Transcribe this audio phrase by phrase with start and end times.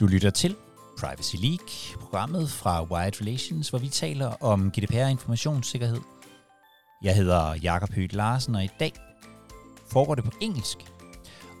[0.00, 0.56] Du lytter til
[0.98, 6.00] Privacy League, programmet fra Wired Relations, hvor vi taler om GDPR informationssikkerhed.
[7.02, 8.92] Jeg hedder Jakob Høgh Larsen, og i dag
[9.92, 10.78] foregår det på engelsk.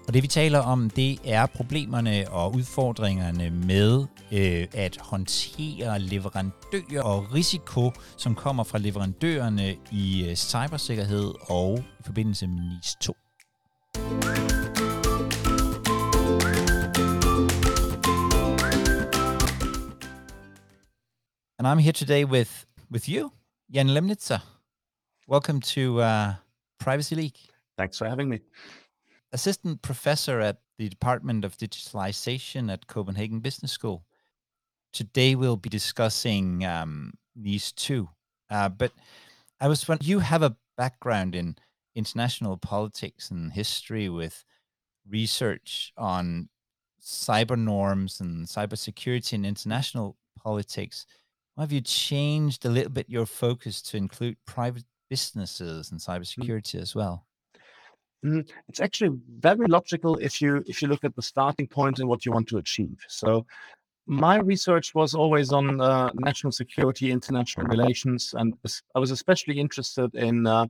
[0.08, 7.02] Og det vi taler om, det er problemerne og udfordringerne med øh, at håndtere leverandører
[7.02, 13.16] og risiko, som kommer fra leverandørerne i øh, cybersikkerhed og i forbindelse med NIS 2.
[21.60, 23.32] And I'm here today with with you,
[23.70, 24.40] Jan Lemnitzer.
[25.26, 26.34] Welcome to uh,
[26.78, 27.36] Privacy League.
[27.76, 28.40] Thanks for having me.
[29.34, 34.06] Assistant professor at the Department of Digitalization at Copenhagen Business School.
[34.94, 38.08] Today we'll be discussing um, NIS2.
[38.48, 38.92] Uh, but
[39.60, 41.56] I was wondering, you have a background in
[41.94, 44.46] international politics and history with
[45.06, 46.48] research on
[47.02, 51.04] cyber norms and cybersecurity and international politics
[51.58, 56.06] have you changed a little bit your focus to include private businesses and mm.
[56.06, 56.82] cybersecurity mm.
[56.82, 57.26] as well?
[58.24, 62.08] Mm, it's actually very logical if you if you look at the starting point and
[62.08, 62.98] what you want to achieve.
[63.08, 63.46] So
[64.06, 68.54] my research was always on uh, national security, international relations, and
[68.94, 70.66] I was especially interested in uh,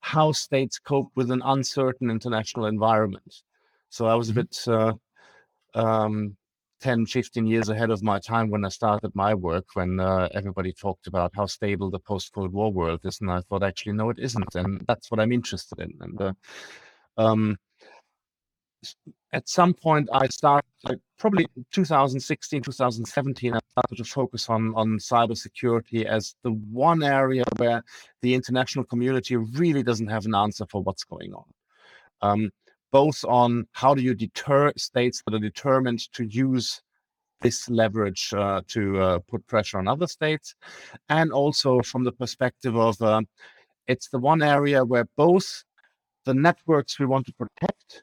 [0.00, 3.42] how states cope with an uncertain international environment.
[3.90, 4.40] So I was a mm-hmm.
[4.40, 4.92] bit uh,
[5.74, 6.36] um,
[6.80, 10.72] 10, 15 years ahead of my time when I started my work, when uh, everybody
[10.72, 13.20] talked about how stable the post Cold War world is.
[13.20, 14.54] And I thought, actually, no, it isn't.
[14.54, 15.92] And that's what I'm interested in.
[16.00, 16.32] And uh,
[17.16, 17.56] um,
[19.32, 24.98] at some point, I started, like, probably 2016, 2017, I started to focus on, on
[24.98, 27.82] cybersecurity as the one area where
[28.22, 31.44] the international community really doesn't have an answer for what's going on.
[32.22, 32.50] Um,
[32.90, 36.82] both on how do you deter states that are determined to use
[37.40, 40.54] this leverage uh, to uh, put pressure on other states,
[41.08, 43.22] and also from the perspective of uh,
[43.86, 45.64] it's the one area where both
[46.24, 48.02] the networks we want to protect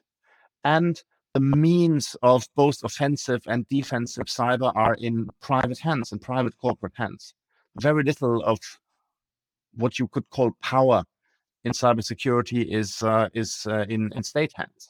[0.64, 1.02] and
[1.34, 6.94] the means of both offensive and defensive cyber are in private hands, and private corporate
[6.96, 7.34] hands.
[7.78, 8.58] Very little of
[9.74, 11.04] what you could call power
[11.66, 14.82] in cybersecurity is uh, is uh, in in state hands.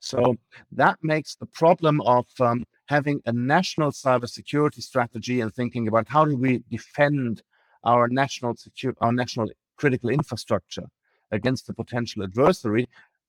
[0.00, 0.34] So
[0.72, 6.24] that makes the problem of um, having a national cybersecurity strategy and thinking about how
[6.24, 7.42] do we defend
[7.84, 10.86] our national secure our national critical infrastructure
[11.30, 12.84] against the potential adversary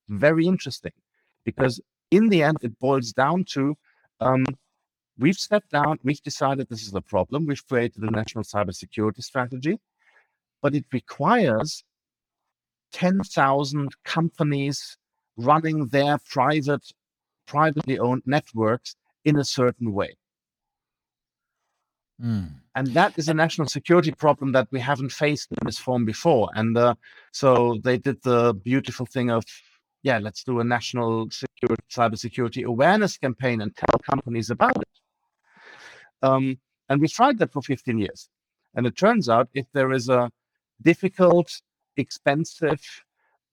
[0.10, 0.92] very interesting
[1.46, 1.80] because
[2.12, 3.76] in the end it boils down to
[4.20, 4.44] um,
[5.18, 9.80] we've stepped down we've decided this is a problem we've created a national cybersecurity strategy
[10.62, 11.84] but it requires
[12.94, 14.98] 10,000 companies
[15.38, 16.86] running their private,
[17.46, 18.96] privately owned networks
[19.26, 20.16] in a certain way.
[22.24, 22.54] Mm.
[22.76, 26.50] And that is a national security problem that we haven't faced in this form before.
[26.54, 26.96] And uh,
[27.32, 29.44] so they did the beautiful thing of,
[30.04, 34.88] yeah, let's do a national security, cybersecurity awareness campaign and tell companies about it.
[36.22, 36.58] Um,
[36.90, 38.30] and we tried that for 15 years.
[38.76, 40.32] And it turns out if there is a
[40.82, 41.62] difficult
[41.98, 42.82] expensive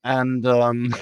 [0.05, 0.95] and um,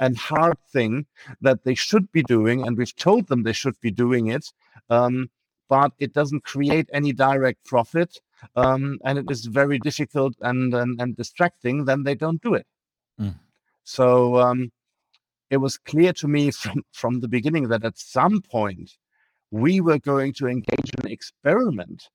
[0.00, 1.06] and hard thing
[1.40, 4.46] that they should be doing, and we've told them they should be doing it,
[4.90, 5.30] um,
[5.68, 8.18] but it doesn't create any direct profit,
[8.56, 12.66] um, and it is very difficult and, and, and distracting, then they don't do it.
[13.20, 13.38] Mm.
[13.84, 14.72] So um,
[15.50, 18.90] it was clear to me from, from the beginning that at some point
[19.50, 22.08] we were going to engage in an experiment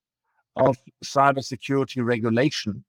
[0.55, 0.75] of
[1.05, 2.83] cybersecurity regulation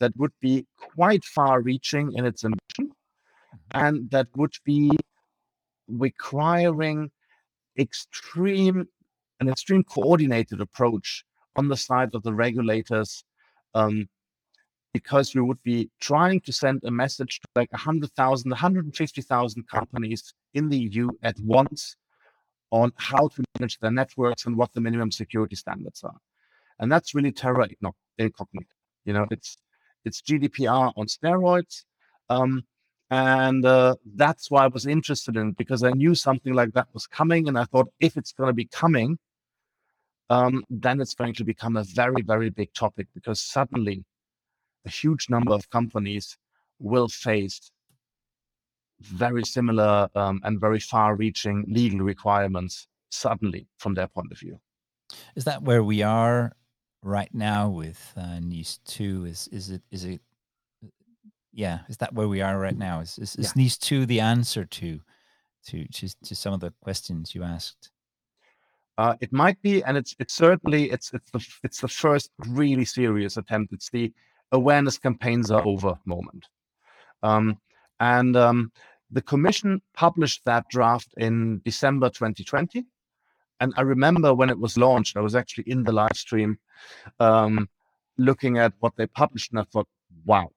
[0.00, 3.56] that would be quite far reaching in its ambition mm-hmm.
[3.72, 4.90] and that would be
[5.88, 7.10] requiring
[7.78, 8.88] extreme
[9.40, 11.24] an extreme coordinated approach
[11.56, 13.22] on the side of the regulators
[13.74, 14.08] um,
[14.94, 20.70] because we would be trying to send a message to like 100,000, 150,000 companies in
[20.70, 21.96] the EU at once
[22.70, 26.16] on how to manage their networks and what the minimum security standards are.
[26.78, 27.68] And that's really terra
[28.18, 28.66] incognita.
[29.04, 29.58] You know, it's
[30.06, 31.84] it's GDPR on steroids.
[32.30, 32.62] Um,
[33.10, 36.88] and uh, that's why I was interested in it because I knew something like that
[36.94, 37.48] was coming.
[37.48, 39.18] And I thought if it's going to be coming,
[40.30, 44.04] um, then it's going to become a very, very big topic because suddenly
[44.84, 46.36] a huge number of companies
[46.78, 47.70] will face
[49.00, 54.58] very similar um, and very far reaching legal requirements suddenly from their point of view.
[55.36, 56.52] Is that where we are
[57.02, 59.24] right now with uh, NIS two?
[59.24, 60.20] Is is it is it?
[61.52, 63.00] Yeah, is that where we are right now?
[63.00, 63.62] Is is, is yeah.
[63.62, 65.00] NIS two the answer to
[65.66, 67.90] to to to some of the questions you asked?
[68.98, 72.84] Uh, it might be, and it's it's certainly it's it's the it's the first really
[72.84, 73.72] serious attempt.
[73.72, 74.12] It's the
[74.52, 76.46] awareness campaigns are over moment,
[77.22, 77.58] um,
[78.00, 78.72] and um,
[79.10, 82.84] the commission published that draft in December 2020.
[83.60, 86.58] And I remember when it was launched, I was actually in the live stream,
[87.20, 87.68] um,
[88.18, 89.88] looking at what they published, and I thought,
[90.24, 90.50] wow,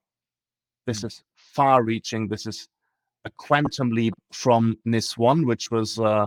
[0.86, 2.28] this is far-reaching.
[2.28, 2.68] This is
[3.24, 6.26] a quantum leap from NIS one, which was uh,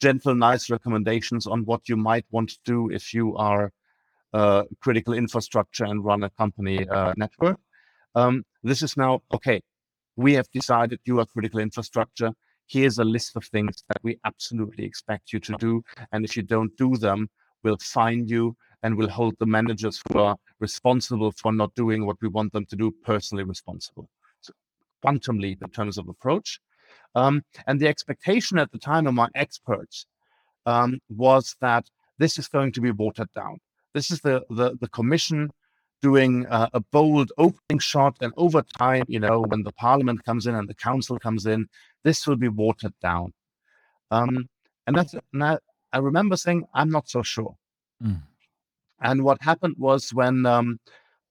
[0.00, 3.72] gentle, nice recommendations on what you might want to do if you are
[4.32, 7.58] uh, critical infrastructure and run a company uh, network.
[8.14, 9.60] Um, this is now okay.
[10.16, 12.32] We have decided you are critical infrastructure.
[12.68, 15.82] Here's a list of things that we absolutely expect you to do,
[16.12, 17.28] and if you don't do them,
[17.62, 22.16] we'll fine you and we'll hold the managers who are responsible for not doing what
[22.22, 24.08] we want them to do personally responsible.
[24.40, 24.52] So
[25.02, 26.60] quantum leap in terms of approach.
[27.14, 30.06] Um, and the expectation at the time among experts
[30.66, 31.86] um, was that
[32.18, 33.58] this is going to be watered down.
[33.94, 35.50] This is the the, the commission
[36.00, 40.46] doing uh, a bold opening shot, and over time, you know, when the parliament comes
[40.46, 41.68] in and the council comes in,
[42.04, 43.32] this will be watered down.
[44.10, 44.48] Um,
[44.86, 45.58] and that's and I,
[45.92, 47.56] I remember saying, I'm not so sure.
[48.02, 48.22] Mm.
[49.00, 50.80] And what happened was when um,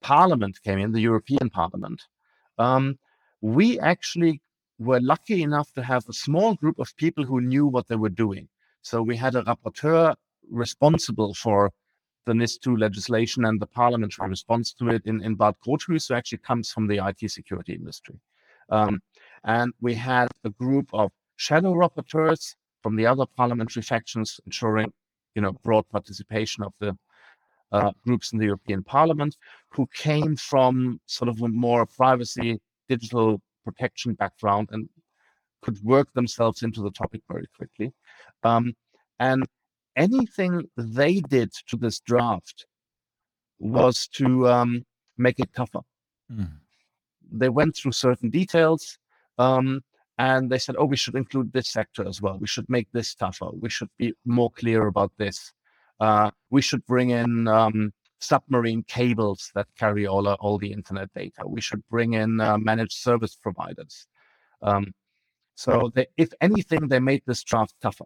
[0.02, 2.04] Parliament came in, the European Parliament,
[2.58, 2.98] um,
[3.42, 4.42] we actually
[4.80, 8.10] were lucky enough to have a small group of people who knew what they were
[8.10, 8.48] doing.
[8.82, 10.16] So we had a rapporteur
[10.50, 11.72] responsible for
[12.28, 16.40] the NIS2 legislation and the parliamentary response to it in, in Bart Groothuis, who actually
[16.40, 18.20] comes from the IT security industry.
[18.70, 19.00] Um,
[19.46, 24.92] and we had a group of shadow rapporteurs from the other parliamentary factions, ensuring
[25.36, 26.98] you know broad participation of the
[27.72, 29.38] uh, groups in the European Parliament,
[29.70, 32.60] who came from sort of a more privacy
[32.90, 34.90] digital protection background and
[35.62, 37.94] could work themselves into the topic very quickly.
[38.44, 38.74] Um,
[39.20, 39.46] and
[39.98, 42.66] anything they did to this draft
[43.60, 44.86] was to um,
[45.18, 45.82] make it tougher.
[46.32, 46.60] Mm.
[47.32, 48.98] They went through certain details
[49.38, 49.82] um,
[50.18, 52.38] and they said, oh, we should include this sector as well.
[52.40, 53.50] We should make this tougher.
[53.52, 55.52] We should be more clear about this.
[56.00, 61.10] Uh, we should bring in um, submarine cables that carry all, uh, all the internet
[61.14, 61.42] data.
[61.46, 64.08] We should bring in uh, managed service providers.
[64.62, 64.94] Um,
[65.56, 68.06] so, they, if anything, they made this draft tougher.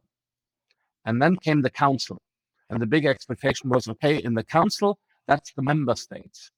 [1.05, 2.21] And then came the council.
[2.69, 6.51] And the big expectation was okay, in the council, that's the member states.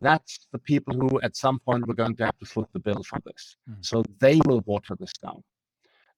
[0.00, 3.02] That's the people who at some point were going to have to foot the bill
[3.02, 3.56] for this.
[3.70, 3.82] Mm-hmm.
[3.82, 5.42] So they will water this down.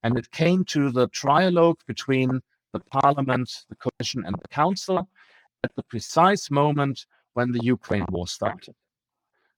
[0.03, 2.41] And it came to the trialogue between
[2.73, 5.09] the parliament, the commission, and the council
[5.65, 8.75] at the precise moment when the Ukraine war started.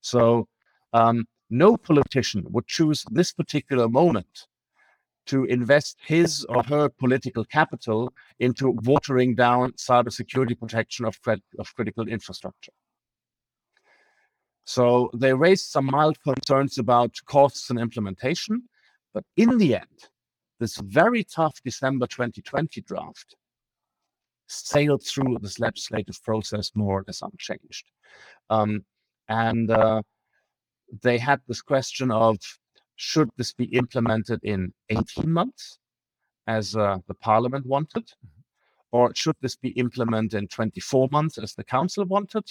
[0.01, 0.49] So
[0.93, 4.47] um, no politician would choose this particular moment
[5.31, 11.17] to invest his or her political capital into watering down cybersecurity protection of,
[11.59, 12.73] of critical infrastructure.
[14.65, 18.69] So they raised some mild concerns about costs and implementation,
[19.15, 20.09] but in the end,
[20.59, 23.37] this very tough December 2020 draft
[24.49, 27.87] sailed through this legislative process more or less unchanged.
[28.51, 28.85] Um,
[29.29, 30.03] and uh,
[31.03, 32.37] they had this question of
[33.01, 35.79] should this be implemented in 18 months,
[36.47, 38.13] as uh, the parliament wanted,
[38.93, 42.45] or should this be implemented in 24 months, as the council wanted?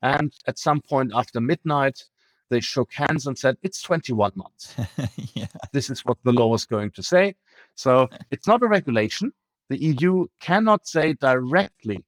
[0.00, 2.04] And at some point after midnight,
[2.48, 4.76] they shook hands and said, it's 21 months.
[5.34, 5.46] yeah.
[5.72, 7.34] This is what the law is going to say.
[7.74, 9.32] So it's not a regulation.
[9.68, 12.04] The EU cannot say directly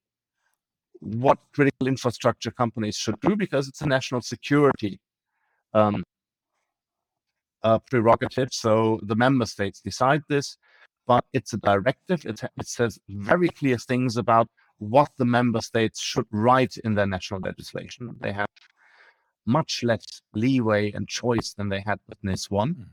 [1.01, 5.01] what critical infrastructure companies should do because it's a national security
[5.75, 6.05] um,
[7.63, 8.49] uh, prerogative.
[8.53, 10.57] So the member states decide this,
[11.07, 12.25] but it's a directive.
[12.25, 14.49] It, it says very clear things about
[14.79, 18.17] what the member states should write in their national legislation.
[18.21, 18.49] They have
[19.47, 22.75] much less leeway and choice than they had with NIS 1.
[22.75, 22.87] Mm.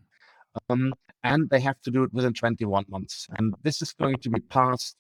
[0.69, 0.93] Um,
[1.24, 3.27] and they have to do it within 21 months.
[3.38, 4.95] And this is going to be passed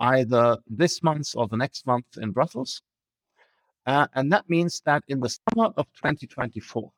[0.00, 2.82] either this month or the next month in Brussels.
[3.86, 6.90] Uh, and that means that in the summer of 2024,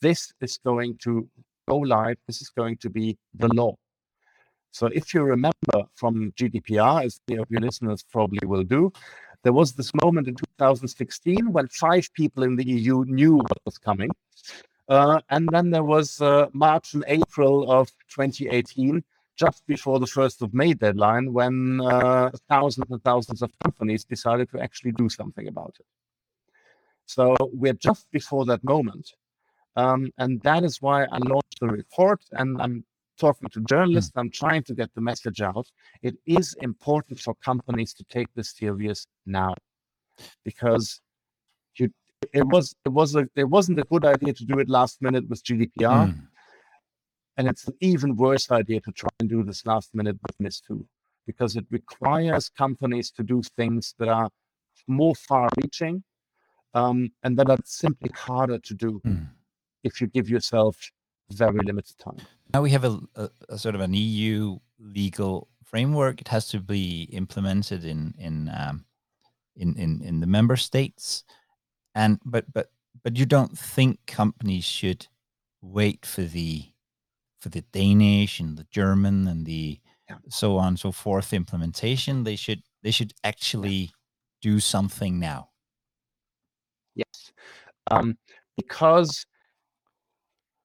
[0.00, 1.28] this is going to
[1.68, 2.16] go live.
[2.26, 3.76] This is going to be the law.
[4.72, 8.92] So if you remember from GDPR, as the of your listeners probably will do,
[9.42, 13.78] there was this moment in 2016 when five people in the EU knew what was
[13.78, 14.10] coming.
[14.88, 19.02] Uh, and then there was uh, March and April of 2018,
[19.36, 24.50] just before the 1st of May deadline, when uh, thousands and thousands of companies decided
[24.50, 25.86] to actually do something about it.
[27.06, 29.12] So we're just before that moment.
[29.76, 32.20] Um, and that is why I launched the report.
[32.32, 32.84] And I'm
[33.18, 35.66] talking to journalists, I'm trying to get the message out.
[36.02, 39.54] It is important for companies to take this serious now,
[40.44, 41.00] because
[41.76, 41.90] you
[42.32, 45.28] it was it was a it wasn't a good idea to do it last minute
[45.28, 46.26] with GDPR, mm.
[47.36, 50.84] and it's an even worse idea to try and do this last minute with NIS2,
[51.26, 54.30] because it requires companies to do things that are
[54.88, 56.02] more far-reaching,
[56.74, 59.26] um, and that are simply harder to do mm.
[59.86, 60.76] If you give yourself
[61.30, 62.18] very limited time.
[62.52, 66.20] Now we have a, a, a, sort of an EU legal framework.
[66.20, 68.84] It has to be implemented in in um,
[69.56, 71.24] in, in in the member states,
[71.94, 72.70] and but but
[73.02, 75.06] but you don't think companies should
[75.62, 76.64] wait for the
[77.40, 80.16] for the Danish and the German and the yeah.
[80.28, 82.24] so on and so forth implementation.
[82.24, 83.90] They should they should actually
[84.40, 85.50] do something now.
[86.94, 87.32] Yes,
[87.90, 88.16] um,
[88.56, 89.26] because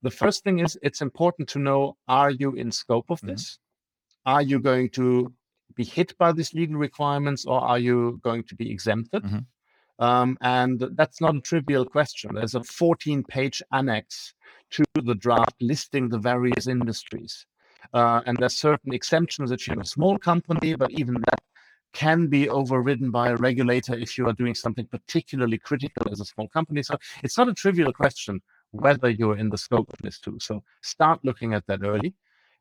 [0.02, 3.30] the first thing is it's important to know are you in scope of mm-hmm.
[3.30, 3.60] this?
[4.26, 5.34] Are you going to
[5.76, 9.24] be hit by these legal requirements or are you going to be exempted?
[9.24, 9.40] Mm-hmm.
[10.04, 12.32] Um, and that's not a trivial question.
[12.34, 14.34] There's a 14 page annex
[14.72, 17.46] to the draft listing the various industries.
[17.94, 21.42] Uh, and there's certain exemptions if you're a small company, but even that
[21.94, 26.26] can be overridden by a regulator if you are doing something particularly critical as a
[26.26, 26.82] small company.
[26.82, 28.42] So it's not a trivial question
[28.72, 30.42] whether you're in the scope of NIS2.
[30.42, 32.14] So start looking at that early,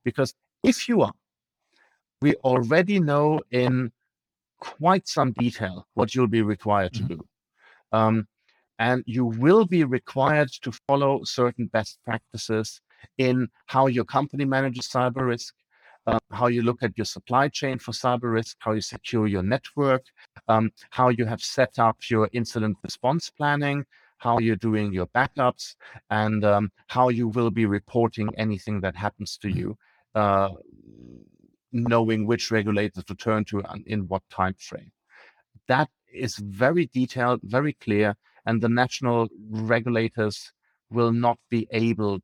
[0.05, 1.13] because if you are,
[2.21, 3.93] we already know in
[4.59, 7.07] quite some detail what you'll be required mm-hmm.
[7.09, 7.27] to do.
[7.93, 8.29] Um,
[8.79, 12.81] and you will be required to follow certain best practices
[13.19, 15.55] in how your company manages cyber risk,
[16.07, 19.43] uh, how you look at your supply chain for cyber risk, how you secure your
[19.43, 20.05] network,
[20.49, 23.85] um, how you have set up your incident response planning,
[24.21, 25.75] how you're doing your backups,
[26.11, 29.77] and um, how you will be reporting anything that happens to you,
[30.15, 30.51] uh,
[31.73, 34.93] knowing which regulators to turn to and in what time frame.
[35.67, 38.15] That is very detailed, very clear,
[38.47, 40.53] and the national regulators
[40.91, 42.21] will not be able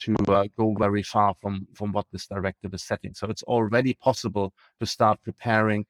[0.00, 3.14] to uh, go very far from from what this directive is setting.
[3.14, 5.84] So it's already possible to start preparing,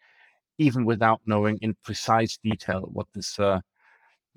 [0.58, 3.60] even without knowing in precise detail what this uh,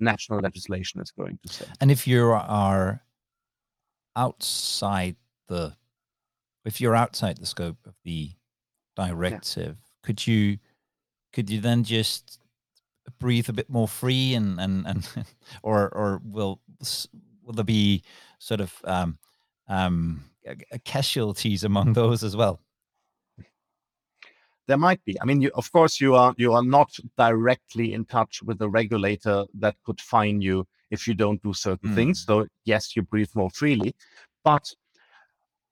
[0.00, 1.66] national legislation is going to say.
[1.80, 3.02] And if you are
[4.16, 5.16] outside
[5.48, 5.74] the,
[6.64, 8.30] if you're outside the scope of the
[8.96, 10.06] directive, yeah.
[10.06, 10.58] could you,
[11.32, 12.40] could you then just
[13.18, 15.08] breathe a bit more free and and and,
[15.62, 16.60] or or will
[17.42, 18.02] will there be
[18.38, 19.18] sort of um,
[19.68, 20.24] um,
[20.84, 22.60] casualties among those as well?
[24.66, 25.20] There might be.
[25.20, 28.68] I mean, you, of course, you are you are not directly in touch with the
[28.68, 31.94] regulator that could fine you if you don't do certain mm.
[31.94, 32.24] things.
[32.24, 33.94] So yes, you breathe more freely,
[34.42, 34.72] but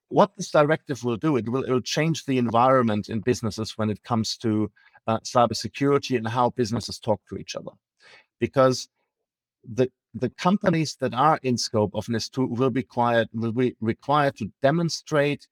[0.08, 3.90] what this directive will do, it will it will change the environment in businesses when
[3.90, 4.70] it comes to
[5.06, 7.72] uh, cybersecurity and how businesses talk to each other,
[8.38, 8.88] because
[9.64, 14.36] the the companies that are in scope of NIS2 will be required will be required
[14.36, 15.48] to demonstrate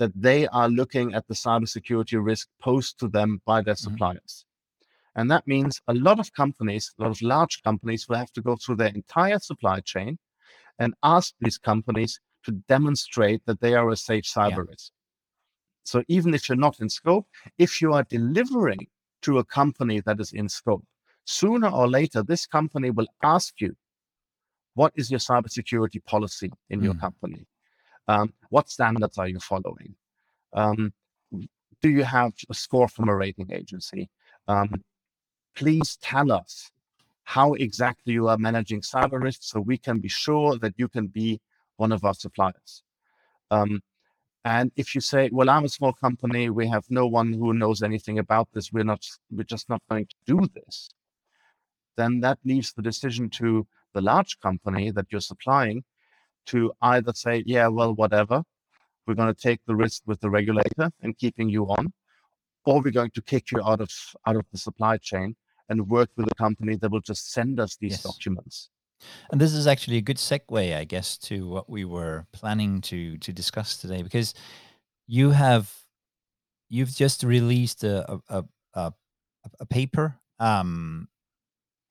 [0.00, 3.92] that they are looking at the cybersecurity risk posed to them by their mm-hmm.
[3.92, 4.46] suppliers.
[5.14, 8.40] And that means a lot of companies, a lot of large companies will have to
[8.40, 10.18] go through their entire supply chain
[10.78, 14.70] and ask these companies to demonstrate that they are a safe cyber yeah.
[14.70, 14.92] risk.
[15.84, 17.26] So even if you're not in scope,
[17.58, 18.86] if you are delivering
[19.22, 20.84] to a company that is in scope,
[21.26, 23.76] sooner or later, this company will ask you,
[24.74, 26.84] what is your cybersecurity policy in mm.
[26.84, 27.44] your company?
[28.10, 29.94] Um, what standards are you following?
[30.52, 30.92] Um,
[31.80, 34.10] do you have a score from a rating agency?
[34.48, 34.82] Um,
[35.54, 36.72] please tell us
[37.22, 41.06] how exactly you are managing cyber risks so we can be sure that you can
[41.06, 41.40] be
[41.76, 42.82] one of our suppliers.
[43.52, 43.80] Um,
[44.44, 47.80] and if you say, well, I'm a small company, we have no one who knows
[47.80, 50.90] anything about this, we're not, we're just not going to do this,
[51.96, 55.84] then that leaves the decision to the large company that you're supplying
[56.52, 58.42] to either say, yeah, well, whatever,
[59.06, 61.92] we're going to take the risk with the regulator and keeping you on,
[62.64, 63.90] or we're going to kick you out of
[64.26, 65.34] out of the supply chain
[65.68, 68.02] and work with a company that will just send us these yes.
[68.02, 68.70] documents.
[69.30, 73.16] And this is actually a good segue, I guess, to what we were planning to
[73.18, 74.34] to discuss today, because
[75.06, 75.72] you have
[76.68, 78.92] you've just released a a, a,
[79.58, 81.08] a paper, um,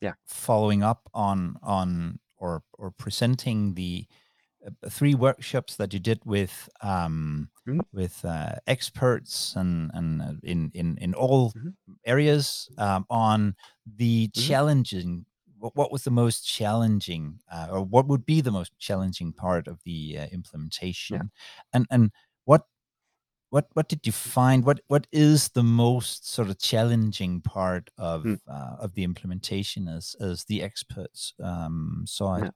[0.02, 4.06] yeah, following up on on or or presenting the
[4.90, 7.80] three workshops that you did with um, mm-hmm.
[7.94, 11.70] with uh, experts and and uh, in in in all mm-hmm.
[12.06, 14.42] areas um, on the mm-hmm.
[14.42, 15.26] challenging.
[15.58, 19.68] What, what was the most challenging, uh, or what would be the most challenging part
[19.68, 21.16] of the uh, implementation?
[21.18, 21.74] Yeah.
[21.74, 22.12] And and
[22.46, 22.64] what
[23.50, 24.66] what what did you find?
[24.66, 30.16] What what is the most sort of challenging part of uh, of the implementation as
[30.22, 32.44] as the experts um, saw it?
[32.46, 32.50] Yeah.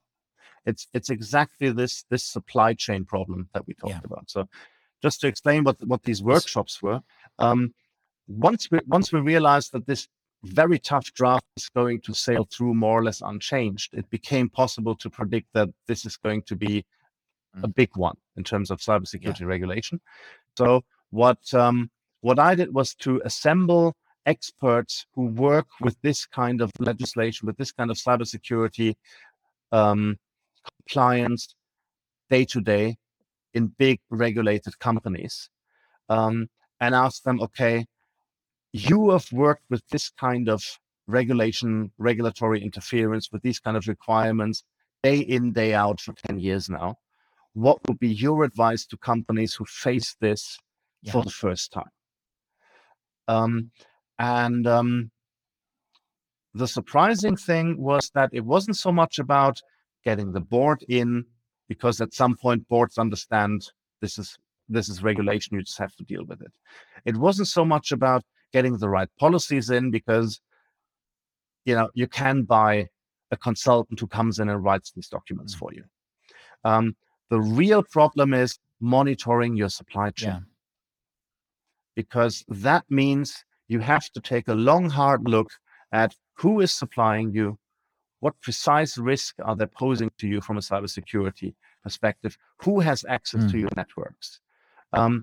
[0.65, 4.01] It's it's exactly this this supply chain problem that we talked Yeah.
[4.05, 4.29] about.
[4.29, 4.47] So
[5.01, 7.01] just to explain what what these workshops were,
[7.39, 7.73] um,
[8.27, 10.07] once we once we realized that this
[10.43, 14.95] very tough draft is going to sail through more or less unchanged, it became possible
[14.95, 16.85] to predict that this is going to be
[17.63, 17.75] a Mm.
[17.75, 20.01] big one in terms of cybersecurity regulation.
[20.57, 21.91] So what um,
[22.21, 23.93] what I did was to assemble
[24.25, 28.95] experts who work with this kind of legislation, with this kind of cybersecurity
[29.71, 30.17] um,
[30.63, 31.55] compliance
[32.29, 32.97] day to day
[33.53, 35.49] in big regulated companies,
[36.09, 36.47] um,
[36.79, 37.85] and ask them, okay,
[38.71, 40.63] you have worked with this kind of
[41.07, 44.63] regulation, regulatory interference, with these kind of requirements
[45.03, 46.97] day in, day out for 10 years now.
[47.53, 50.57] What would be your advice to companies who face this
[51.03, 51.11] Yeah.
[51.11, 51.91] for the first time?
[53.27, 53.71] Um,
[54.17, 55.11] and um,
[56.53, 59.61] the surprising thing was that it wasn't so much about
[60.03, 61.25] getting the board in,
[61.67, 64.37] because at some point boards understand this is
[64.69, 66.51] this is regulation, you just have to deal with it.
[67.05, 70.39] It wasn't so much about getting the right policies in, because
[71.65, 72.87] you know you can buy
[73.31, 75.59] a consultant who comes in and writes these documents Mm.
[75.59, 75.83] for you.
[76.63, 76.95] Um,
[77.29, 80.39] the real problem is monitoring your supply chain Yeah.
[81.95, 85.49] because that means you have to take a long, hard look
[85.91, 87.57] at who is supplying you,
[88.23, 91.53] what precise risk are they posing to you from a cybersecurity
[91.85, 93.63] perspective, who has access to Mm.
[93.63, 94.27] your networks.
[94.99, 95.13] Um,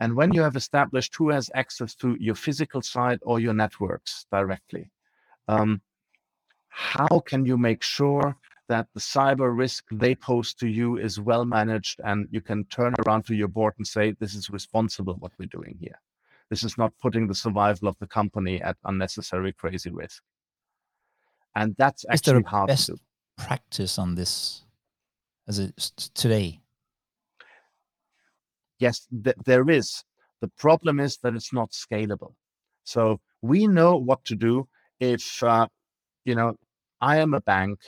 [0.00, 4.26] and when you have established who has access to your physical side or your networks
[4.36, 4.84] directly,
[5.54, 5.80] um,
[6.68, 8.36] how can you make sure
[8.68, 12.94] that the cyber risk they pose to you is well managed and you can turn
[13.00, 15.98] around to your board and say, this is responsible what we're doing here.
[16.50, 20.22] This is not putting the survival of the company at unnecessary crazy risk.
[21.54, 22.96] And that's Is there actually hard best to
[23.36, 24.62] practice on this
[25.48, 25.76] as it
[26.14, 26.60] today?
[28.78, 30.04] Yes, th- there is.
[30.40, 32.34] The problem is that it's not scalable.
[32.84, 34.68] So we know what to do
[35.00, 35.66] if, uh,
[36.24, 36.54] you know,
[37.00, 37.78] I am a bank,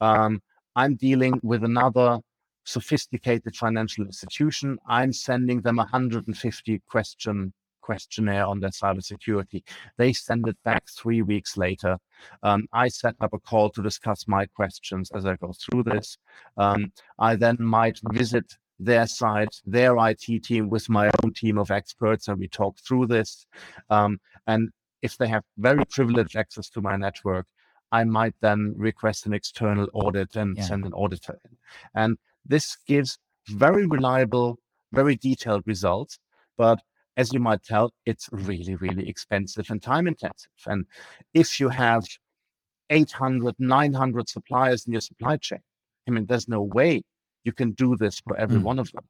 [0.00, 0.42] um,
[0.76, 2.18] I'm dealing with another
[2.64, 4.78] sophisticated financial institution.
[4.88, 7.52] I'm sending them a 150 question
[7.88, 9.62] questionnaire on their cybersecurity.
[9.98, 11.98] They send it back three weeks later.
[12.42, 16.16] Um, I set up a call to discuss my questions as I go through this.
[16.56, 18.46] Um, I then might visit
[18.78, 23.06] their site, their IT team with my own team of experts, and we talk through
[23.06, 23.46] this.
[23.90, 24.70] Um, and
[25.02, 27.46] if they have very privileged access to my network,
[27.92, 30.64] I might then request an external audit and Yeah.
[30.64, 31.56] send an auditor in.
[32.02, 33.18] And this gives
[33.48, 34.58] very reliable,
[34.92, 36.18] very detailed results.
[36.56, 36.78] But
[37.16, 40.50] as you might tell, it's really, really expensive and time intensive.
[40.66, 40.86] And
[41.32, 42.04] if you have
[42.90, 45.60] 800, 900 suppliers in your supply chain,
[46.06, 47.02] I mean, there's no way
[47.44, 48.64] you can do this for every Mm.
[48.64, 49.04] one of them.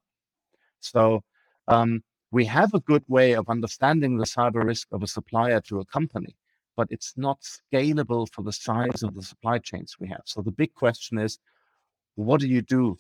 [0.80, 1.22] So
[1.68, 5.80] um, we have a good way of understanding the cyber risk of a supplier to
[5.80, 6.36] a company,
[6.76, 10.22] but it's not scalable for the size of the supply chains we have.
[10.26, 11.38] So the big question is,
[12.16, 12.98] what do you do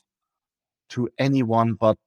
[0.90, 1.98] to anyone but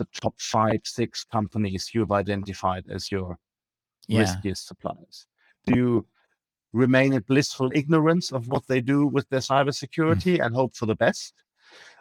[0.00, 3.36] the top five, six companies you've identified as your
[4.08, 4.20] Yeah.
[4.20, 5.26] riskiest suppliers?
[5.66, 6.06] Do you
[6.72, 10.96] remain in blissful ignorance of what they do with their cybersecurity and hope for the
[10.96, 11.34] best?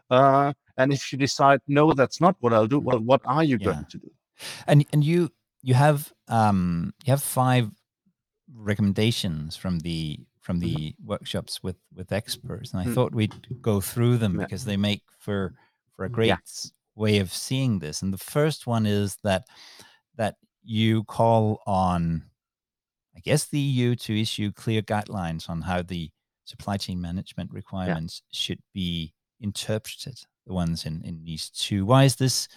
[0.10, 3.58] Uh, and if you decide, no, that's not what I'll do, well, what are you
[3.60, 3.74] Yeah.
[3.74, 4.12] going to do?
[4.68, 5.30] And and you
[5.62, 7.70] you have um you have five
[8.70, 12.96] recommendations from the from the workshops with with experts, and I Mm.
[12.96, 14.46] thought we'd go through them Yeah.
[14.46, 15.54] because they make for
[15.96, 16.38] for a great Yeah.
[17.00, 18.02] Way of seeing this.
[18.02, 19.48] And the first one is that
[20.18, 22.24] that you call on,
[23.16, 26.12] I guess, the EU to issue clear guidelines on how the
[26.44, 30.20] supply chain management requirements should be interpreted.
[30.46, 31.84] The ones in in NIS2.
[31.84, 32.48] Why is this?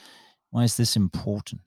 [0.51, 1.63] Why is this important?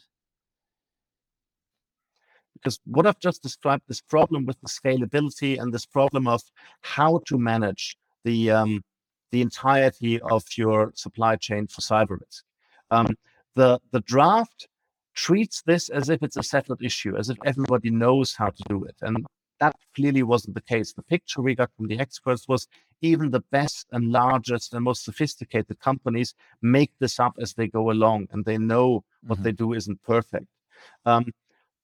[2.66, 6.42] because what I've just described, this problem with the scalability and this problem of
[6.82, 8.84] how to manage the um,
[9.32, 12.45] the entirety of your supply chain for cyber risk.
[12.92, 13.16] Um,
[13.56, 14.68] the the draft
[15.14, 18.84] treats this as if it's a settled issue, as if everybody knows how to do
[18.84, 19.26] it, and
[19.60, 20.92] that clearly wasn't the case.
[20.94, 22.68] The picture we got from the experts was
[23.02, 27.92] even the best and largest and most sophisticated companies make this up as they go
[27.92, 29.44] along, and they know what Mhm.
[29.44, 30.48] they do isn't perfect.
[31.06, 31.32] Um,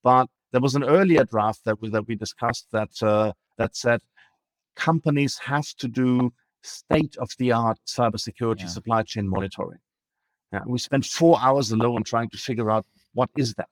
[0.04, 4.02] but there was an earlier draft that we, that we discussed that uh, that said
[4.76, 6.34] companies have to do
[6.64, 8.68] state of the art cybersecurity Yeah.
[8.68, 9.80] supply chain monitoring.
[10.52, 13.70] Yeah, we spent four hours alone trying to figure out what is that,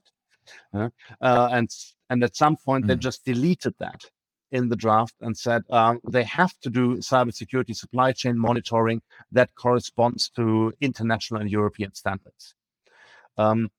[0.73, 1.69] uh, and
[2.09, 2.87] and at some point mm.
[2.87, 4.01] they just deleted that
[4.51, 9.53] in the draft and said um, they have to do cybersecurity supply chain monitoring that
[9.55, 12.55] corresponds to international and European standards.
[13.37, 13.69] Um,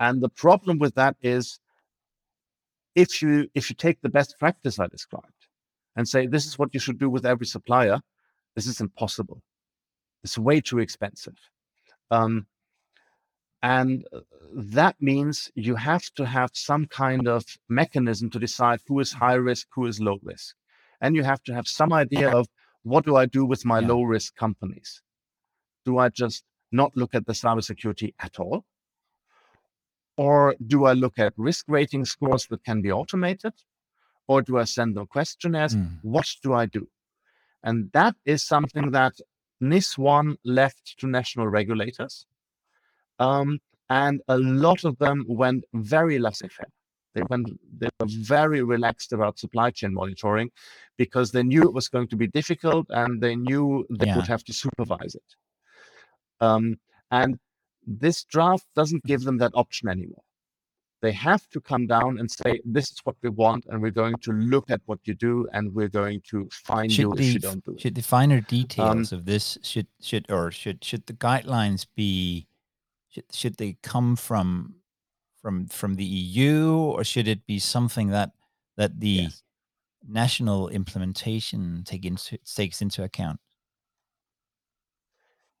[0.00, 1.60] and the problem with that is
[2.94, 5.46] if you if you take the best practice I described
[5.96, 8.00] and say this is what you should do with every supplier,
[8.54, 9.42] this is impossible.
[10.24, 11.36] It's way too expensive.
[12.12, 12.46] Um,
[13.62, 14.20] and uh,
[14.54, 19.34] that means you have to have some kind of mechanism to decide who is high
[19.50, 20.54] risk, who is low risk.
[21.00, 22.48] And you have to have some idea of
[22.82, 23.88] what do I do with my yeah.
[23.88, 25.00] low risk companies?
[25.86, 28.64] Do I just not look at the cybersecurity at all?
[30.16, 33.54] Or do I look at risk rating scores that can be automated?
[34.28, 35.74] Or do I send them questionnaires?
[35.74, 35.98] Mm.
[36.02, 36.88] What do I do?
[37.62, 39.14] And that is something that
[39.62, 42.26] NIS1 left to national regulators.
[43.18, 46.72] Um, and a lot of them went very laissez-faire.
[47.14, 47.48] They went,
[47.78, 50.50] they were very relaxed about supply chain monitoring
[50.96, 54.16] because they knew it was going to be difficult and they knew they yeah.
[54.16, 55.36] would have to supervise it.
[56.40, 56.76] Um,
[57.10, 57.38] and
[57.86, 60.22] this draft doesn't give them that option anymore.
[61.02, 64.14] They have to come down and say, "This is what we want, and we're going
[64.18, 67.34] to look at what you do, and we're going to fine should you the, if
[67.34, 70.84] you don't do it." Should the finer details um, of this should should or should
[70.84, 72.46] should the guidelines be
[73.08, 74.76] should, should they come from
[75.42, 78.30] from from the EU or should it be something that
[78.76, 79.42] that the yes.
[80.08, 83.40] national implementation take into, takes into account?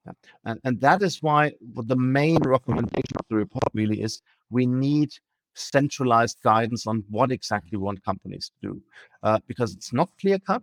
[0.06, 0.12] Yeah.
[0.44, 4.66] And, and that is why what the main recommendation of the report really is we
[4.66, 5.12] need
[5.54, 8.82] centralized guidance on what exactly we want companies to do
[9.22, 10.62] uh, because it's not clear cut.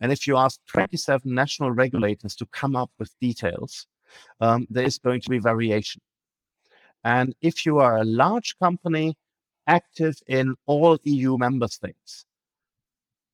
[0.00, 3.86] And if you ask 27 national regulators to come up with details,
[4.40, 6.00] um, there is going to be variation.
[7.04, 9.16] And if you are a large company
[9.66, 12.26] active in all EU member states,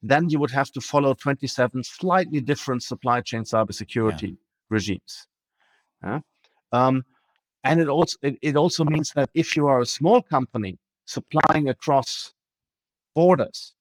[0.03, 4.37] then you would have to follow 27 slightly different supply chain cybersecurity yeah.
[4.71, 5.27] regimes.
[6.05, 6.21] Yeah?
[6.73, 7.05] Um,
[7.71, 11.69] and it also it, it also means that if you are a small company supplying
[11.69, 12.35] across
[13.15, 13.75] borders,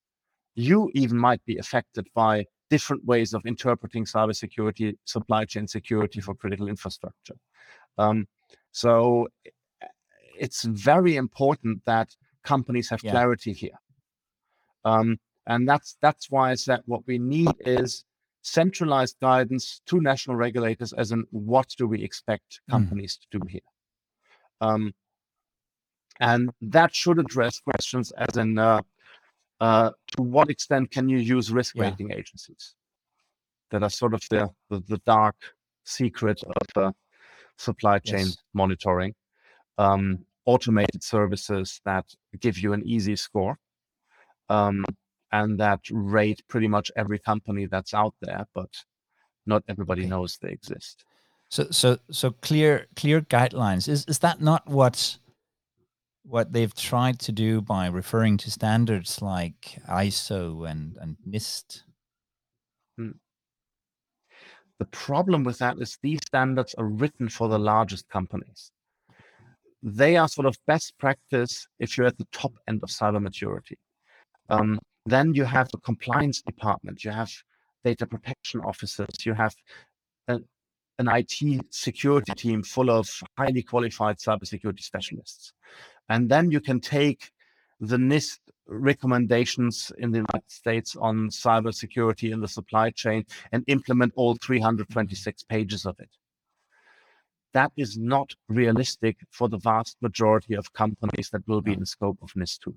[0.55, 6.33] you even might be affected by different ways of interpreting cybersecurity, supply chain security for
[6.33, 7.35] critical infrastructure.
[7.97, 8.27] Um,
[8.71, 9.27] so
[10.37, 13.11] it's very important that companies have yeah.
[13.11, 13.79] clarity here.
[14.83, 15.17] Um,
[15.47, 18.03] and that's that's why I said what we need is
[18.41, 22.73] centralized guidance to national regulators as in what do we expect hmm.
[22.73, 23.31] companies mm.
[23.31, 23.61] to do here.
[24.61, 24.93] Um,
[26.19, 28.81] and that should address questions as in uh,
[29.59, 32.75] uh, to what extent can you use risk rating agencies
[33.71, 35.35] that are sort of the, the, the dark
[35.83, 36.91] secret of uh,
[37.57, 38.37] supply chain yes.
[38.53, 39.13] monitoring
[39.77, 42.05] um, automated services that
[42.39, 43.57] give you an easy score
[44.49, 44.85] um,
[45.31, 48.69] and that rate pretty much every company that's out there, but
[49.45, 50.09] not everybody okay.
[50.09, 51.05] knows they exist.
[51.55, 53.87] So, so, so clear, clear guidelines.
[53.87, 55.17] Is is that not what
[56.23, 61.83] what they've tried to do by referring to standards like ISO and and NIST?
[62.97, 63.11] Hmm.
[64.79, 68.71] The problem with that is these standards are written for the largest companies
[69.85, 73.77] they are sort of best practice if you're at the top end of cyber maturity.
[74.49, 77.31] Um, then you have the compliance department, you have
[77.83, 79.53] data protection officers, you have
[80.27, 80.39] a,
[80.99, 85.53] an IT security team full of highly qualified cybersecurity specialists.
[86.09, 87.31] And then you can take
[87.79, 94.13] the NIST recommendations in the United States on cybersecurity in the supply chain and implement
[94.15, 96.09] all 326 pages of it
[97.55, 101.85] that is not realistic for the vast majority of companies that will be in the
[101.85, 102.75] scope of NIS 2.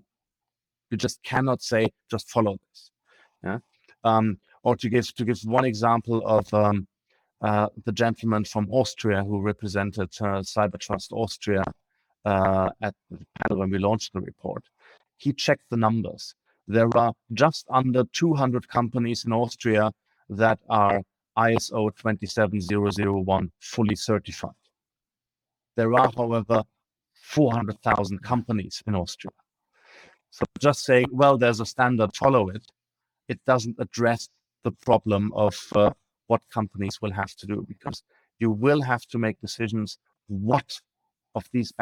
[0.91, 2.93] You just cannot say, just follow this.
[3.43, 3.59] Yeah?
[4.05, 6.87] Um, or to give to give one example of um,
[7.41, 11.63] uh, the gentleman from Austria who represented uh, Cybertrust Austria
[12.25, 14.65] uh, at the panel when we launched the report,
[15.17, 16.35] he checked the numbers.
[16.67, 19.93] There are just under 200 companies in Austria
[20.29, 21.03] that are
[21.39, 24.51] ISO 27001 fully certified.
[25.77, 26.65] There are, however,
[27.15, 29.33] 400,000 companies in Austria.
[30.31, 32.67] So just saying, well, there's a standard, follow it,
[33.29, 34.29] it doesn't address
[34.65, 35.91] the problem of uh,
[36.29, 38.03] what companies will have to do because
[38.39, 40.81] you will have to make decisions what
[41.35, 41.73] of these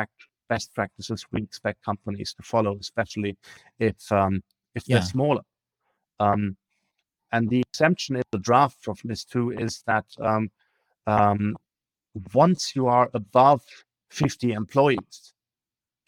[0.49, 3.37] best practices we expect companies to follow, especially
[3.79, 4.43] if um,
[4.75, 4.97] if yeah.
[4.97, 5.43] they're smaller.
[6.21, 6.57] Um,
[7.33, 10.51] and the exemption in the draft of NIS2 is that um,
[11.07, 11.57] um,
[12.33, 13.63] once you are above
[14.11, 15.35] 50 employees,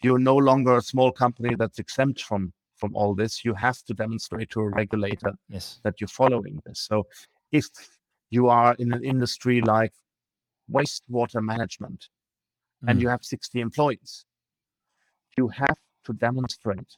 [0.01, 3.43] you're no longer a small company that's exempt from from all this.
[3.43, 5.81] You have to demonstrate to a regulator yes.
[5.83, 6.79] that you're following this.
[6.79, 7.05] So
[7.51, 7.67] if
[8.29, 9.93] you are in an industry like
[10.71, 12.09] wastewater management
[12.83, 12.89] mm.
[12.89, 14.25] and you have 60 employees,
[15.37, 16.95] you have to demonstrate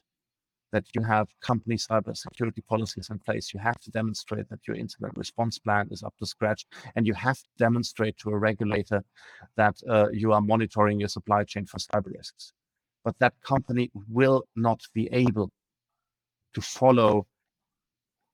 [0.72, 3.52] that you have company cybersecurity policies in place.
[3.52, 6.66] You have to demonstrate that your incident response plan is up to scratch,
[6.96, 9.04] and you have to demonstrate to a regulator
[9.56, 12.52] that uh, you are monitoring your supply chain for cyber risks.
[13.04, 15.50] But that company will not be able
[16.54, 17.26] to follow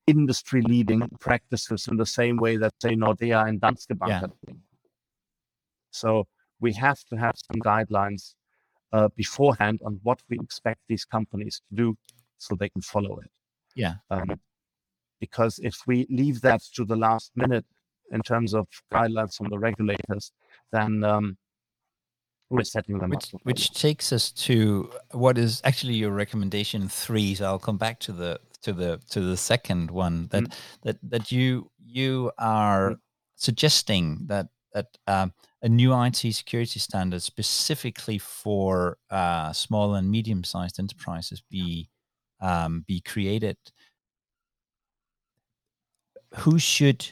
[0.09, 4.23] industry leading practices in the same way that, say, Nordea and Danske Bank yeah.
[4.25, 4.63] are doing.
[5.91, 6.27] So
[6.61, 8.35] we have to have some guidelines
[8.93, 11.97] uh, beforehand on what we expect these companies to do
[12.39, 13.31] so they can follow it.
[13.75, 13.95] Yeah.
[14.11, 14.41] Um,
[15.21, 17.67] because if we leave that to the last minute
[18.11, 20.33] in terms of guidelines from the regulators,
[20.73, 21.37] then um,
[22.51, 23.41] we're setting them which, up.
[23.43, 27.35] Which takes us to what is actually your recommendation three.
[27.35, 30.55] So I'll come back to the to the to the second one that mm.
[30.83, 32.99] that that you you are mm.
[33.37, 40.45] suggesting that that um, a new IT security standard specifically for uh, small and medium
[40.45, 41.89] sized enterprises be
[42.41, 43.57] um, be created.
[46.37, 47.07] Who should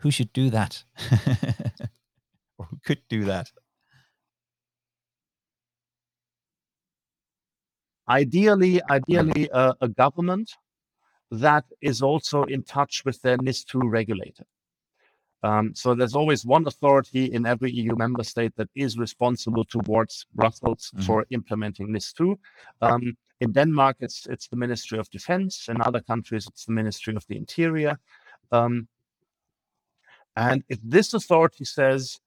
[0.00, 0.84] who should do that,
[2.58, 3.50] or who could do that?
[8.08, 10.52] Ideally, ideally, uh, a government
[11.30, 14.44] that is also in touch with their NIS2 regulator.
[15.42, 20.26] Um, so there's always one authority in every EU member state that is responsible towards
[20.34, 21.04] Brussels mm-hmm.
[21.04, 22.36] for implementing NIS2.
[22.82, 25.68] Um, in Denmark, it's it's the Ministry of Defense.
[25.68, 27.98] In other countries, it's the Ministry of the Interior.
[28.50, 28.88] Um,
[30.34, 32.18] and if this authority says,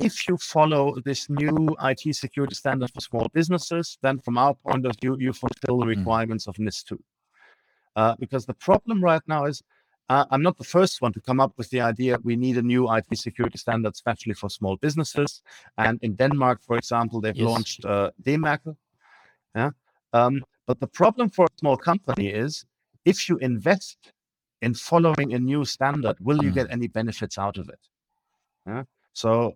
[0.00, 4.86] if you follow this new IT security standard for small businesses, then from our point
[4.86, 6.00] of view, you fulfill the mm-hmm.
[6.00, 6.98] requirements of NIS 2.
[7.96, 9.62] Uh, because the problem right now is
[10.08, 12.62] uh, I'm not the first one to come up with the idea we need a
[12.62, 15.42] new IT security standard, especially for small businesses.
[15.78, 17.46] And in Denmark, for example, they've yes.
[17.46, 18.76] launched uh, DMARC.
[19.54, 19.70] Yeah.
[20.12, 22.64] Um, but the problem for a small company is
[23.04, 24.12] if you invest
[24.62, 26.54] in following a new standard, will you mm.
[26.54, 27.80] get any benefits out of it?
[28.66, 28.84] Yeah.
[29.12, 29.54] So,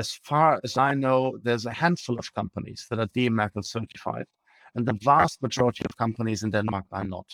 [0.00, 4.26] as far as I know, there's a handful of companies that are DMARC certified,
[4.74, 7.28] and the vast majority of companies in Denmark are not.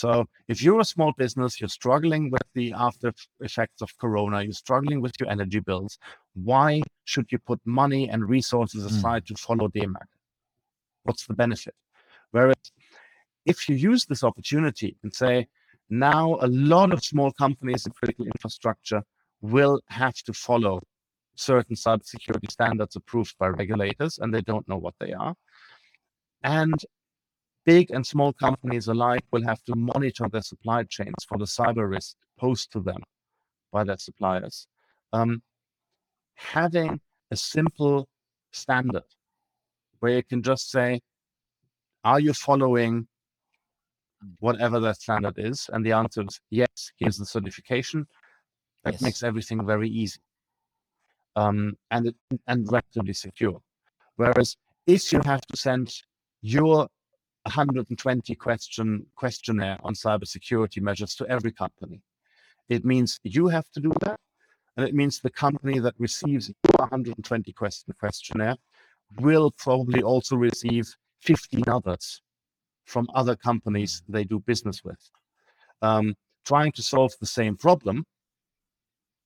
[0.00, 0.10] So
[0.52, 3.08] if you're a small business, you're struggling with the after
[3.40, 5.98] effects of Corona, you're struggling with your energy bills,
[6.50, 8.90] why should you put money and resources hmm.
[8.92, 9.28] aside mm.
[9.28, 10.10] to follow DMARC?
[11.04, 11.74] What's the benefit?
[12.30, 12.64] Whereas
[13.52, 15.48] if you use this opportunity and say,
[15.88, 19.02] now a lot of small companies in critical infrastructure
[19.40, 20.76] will have to follow
[21.34, 25.34] certain cybersecurity standards approved by regulators, and they don't know what they are.
[26.42, 26.74] And
[27.64, 31.88] big and small companies alike will have to monitor their supply chains for the cyber
[31.88, 33.02] risk posed to them
[33.72, 34.66] by their suppliers.
[35.12, 35.42] Um,
[36.34, 38.08] having a simple
[38.52, 39.04] standard
[40.00, 41.00] where you can just say,
[42.04, 43.06] Are you following
[44.38, 45.68] whatever that standard is?
[45.72, 48.06] And the answer is yes, here's the certification.
[48.84, 49.02] That yes.
[49.02, 50.20] makes everything very easy
[51.36, 52.14] um, and,
[52.46, 53.60] and relatively secure.
[54.16, 55.92] Whereas if you have to send
[56.42, 56.88] your
[57.44, 62.02] 120 question questionnaire on cybersecurity measures to every company.
[62.68, 64.20] It means you have to do that,
[64.76, 68.56] and it means the company that receives your 120 question questionnaire
[69.18, 72.22] will probably also receive 15 others
[72.84, 75.10] from other companies they do business with.
[75.82, 76.14] Um,
[76.44, 78.04] trying to solve the same problem,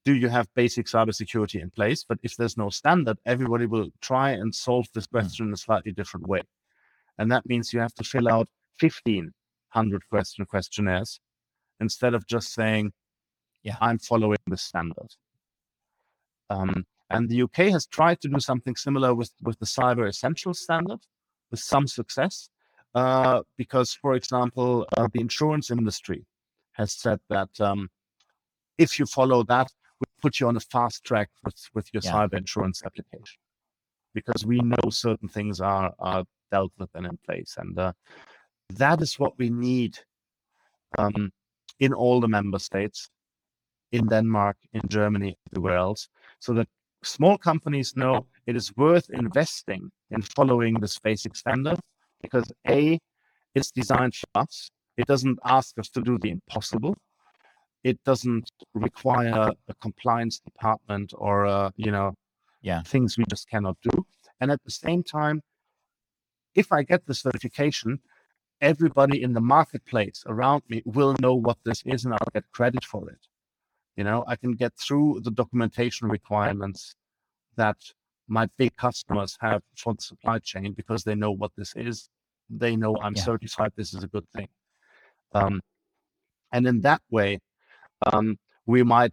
[0.05, 2.05] do you have basic cybersecurity in place?
[2.07, 5.19] But if there's no standard, everybody will try and solve this hmm.
[5.19, 6.43] question in a slightly different way.
[7.19, 8.49] And that means you have to fill out
[8.81, 11.21] 1500 question questionnaires
[11.81, 12.93] instead of just saying,
[13.63, 15.15] yeah, I'm following the standard.
[16.51, 20.61] Um, and the UK has tried to do something similar with, with the Cyber Essentials
[20.61, 21.01] standard
[21.51, 22.49] with some success.
[22.95, 26.25] Uh, because, for example, uh, the insurance industry
[26.73, 27.89] has said that um,
[28.79, 29.69] if you follow that,
[30.25, 32.13] put you on a fast track with, with your yeah.
[32.13, 33.39] cyber insurance application
[34.15, 37.57] because we know certain things are, are dealt with and in place.
[37.59, 37.93] And uh,
[38.71, 39.99] that is what we need
[40.97, 41.31] um,
[41.79, 43.11] in all the member states,
[43.93, 46.09] in Denmark, in Germany, everywhere else,
[46.39, 46.69] so that
[47.03, 51.79] small companies know it is worth investing in following this basic standard
[52.23, 52.99] because A,
[53.55, 54.71] it's designed for us.
[54.97, 56.97] It doesn't ask us to do the impossible.
[57.85, 62.15] It doesn't require a compliance department or a, you know
[62.63, 62.83] Yeah.
[62.83, 64.07] things we just cannot do.
[64.41, 65.43] And at the same time,
[66.55, 68.01] if I get this certification,
[68.61, 72.85] everybody in the marketplace around me will know what this is and I'll get credit
[72.85, 73.19] for it.
[73.97, 76.95] You know, I can get through the documentation requirements
[77.57, 77.77] that
[78.27, 82.09] my big customers have for the supply chain because they know what this is.
[82.49, 83.23] They know I'm Yeah.
[83.25, 83.73] certified.
[83.77, 84.49] This is a good thing.
[85.33, 85.61] Um,
[86.53, 87.41] and in that way,
[88.13, 89.13] um, we might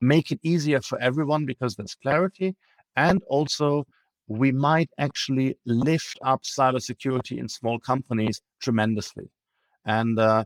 [0.00, 2.54] make it easier for everyone because there's clarity.
[2.96, 3.86] And also,
[4.28, 9.30] we might actually lift up cybersecurity in small companies tremendously.
[9.84, 10.44] And uh,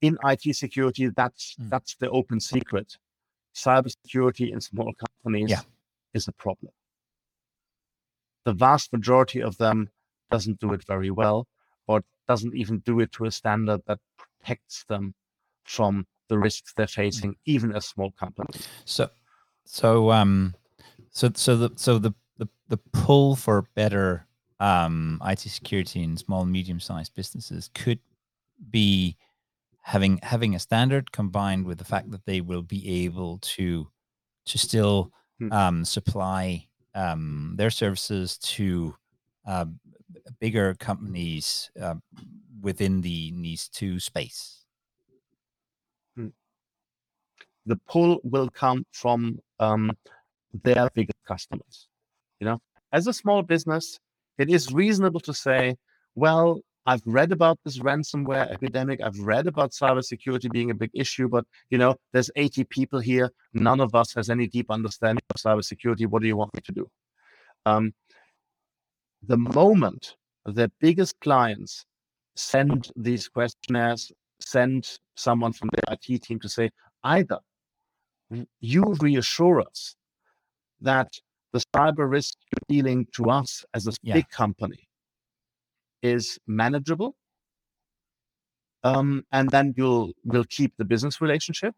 [0.00, 1.70] in IT security, that's Mm.
[1.70, 2.98] that's the open secret.
[3.54, 5.62] Cybersecurity in small companies Yeah.
[6.14, 6.72] is a problem.
[8.44, 9.90] The vast majority of them
[10.30, 11.46] doesn't do it very well,
[11.86, 15.14] or doesn't even do it to a standard that protects them
[15.64, 18.66] from the risks they're facing, even as small companies.
[18.84, 19.10] So,
[19.64, 20.54] so um,
[21.10, 24.26] so so the so the the, the pull for better
[24.58, 27.98] um IT security in small and medium sized businesses could
[28.70, 29.16] be
[29.82, 33.88] having having a standard combined with the fact that they will be able to
[34.46, 35.52] to still Hmm.
[35.52, 38.94] um, supply um, their services to
[39.46, 39.64] uh,
[40.40, 41.94] bigger companies uh,
[42.60, 44.61] within the NIS two space.
[47.66, 49.92] The pull will come from um,
[50.64, 51.88] their biggest customers.
[52.40, 52.58] You know,
[52.92, 53.98] as a small business,
[54.38, 55.76] it is reasonable to say,
[56.14, 59.00] well, I've read about this ransomware epidemic.
[59.00, 63.30] I've read about cybersecurity being a big issue, but you know, there's 80 people here.
[63.54, 66.06] None of us has any deep understanding of cybersecurity.
[66.08, 66.90] What do you want me to do?
[67.66, 67.94] Um,
[69.22, 71.84] the moment their biggest clients
[72.34, 76.70] send these questionnaires, send someone from their IT team to say,
[77.04, 77.38] either
[78.60, 79.96] you reassure us
[80.80, 81.10] that
[81.52, 84.14] the cyber risk you're dealing to us as a Yeah.
[84.14, 84.88] big company
[86.02, 87.16] is manageable.
[88.84, 91.74] Um, and then you'll will keep the business relationship,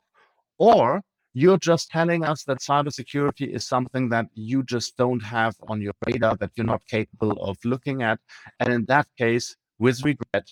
[0.59, 1.03] or
[1.35, 5.93] you're just telling us that cybersecurity is something that you just don't have on your
[6.07, 8.21] radar, that you're not capable of looking at.
[8.61, 10.47] And in that case, with regret,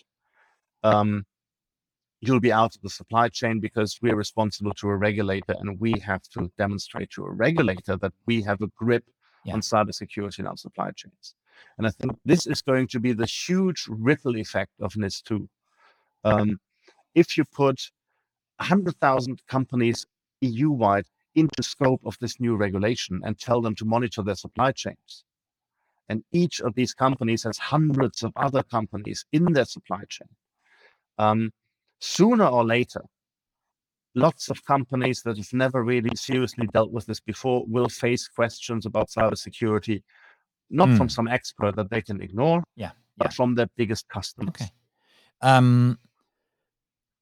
[0.82, 1.24] um,
[2.22, 5.92] you'll be out of the supply chain because we're responsible to a regulator and we
[5.98, 9.04] have to demonstrate to a regulator that we have a grip
[9.44, 9.54] Yeah.
[9.54, 11.34] on cybersecurity in our supply chains.
[11.76, 15.48] And I think this is going to be the huge ripple effect of NIS2.
[16.22, 16.60] Um,
[17.14, 17.90] if you put
[18.58, 20.06] 100,000 companies
[20.42, 24.70] EU wide into scope of this new regulation and tell them to monitor their supply
[24.70, 25.24] chains,
[26.08, 30.28] and each of these companies has hundreds of other companies in their supply chain,
[31.18, 31.50] um,
[32.02, 33.02] sooner or later,
[34.14, 38.86] lots of companies that have never really seriously dealt with this before will face questions
[38.86, 40.02] about cybersecurity,
[40.68, 41.12] not from Mm.
[41.12, 43.36] some expert that they can ignore, Yeah, but yeah.
[43.36, 44.48] from their biggest customers.
[44.54, 44.70] Okay.
[45.40, 45.98] Um,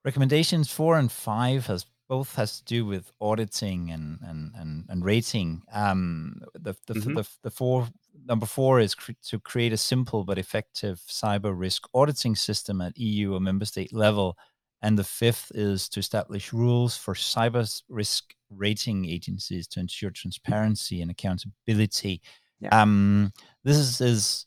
[0.04, 5.04] recommendations four and five has both has to do with auditing and and and, and
[5.04, 5.62] rating.
[5.72, 7.14] Um, the the, f Mhm.
[7.14, 7.88] the the four
[8.26, 12.98] number four is cre- to create a simple but effective cyber risk auditing system at
[12.98, 14.36] EU or member state level.
[14.82, 21.02] And the fifth is to establish rules for cyber risk rating agencies to ensure transparency
[21.02, 22.22] and accountability.
[22.60, 22.70] Yeah.
[22.82, 24.46] Um, this is, is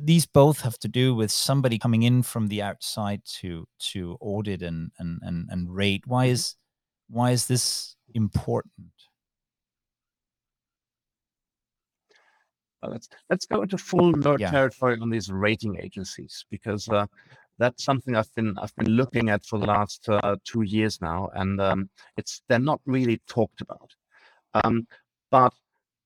[0.00, 4.62] these both have to do with somebody coming in from the outside to to audit
[4.62, 6.30] and and and, and rate why Mhm.
[6.32, 6.56] is
[7.08, 8.92] why is this important
[12.82, 14.50] Uh, let's let's go into full nerd Yeah.
[14.50, 17.06] territory on these rating agencies because uh,
[17.58, 21.30] that's something I've been I've been looking at for the last uh, two years now,
[21.34, 23.90] and um, it's they're not really talked about.
[24.54, 24.86] Um,
[25.30, 25.52] but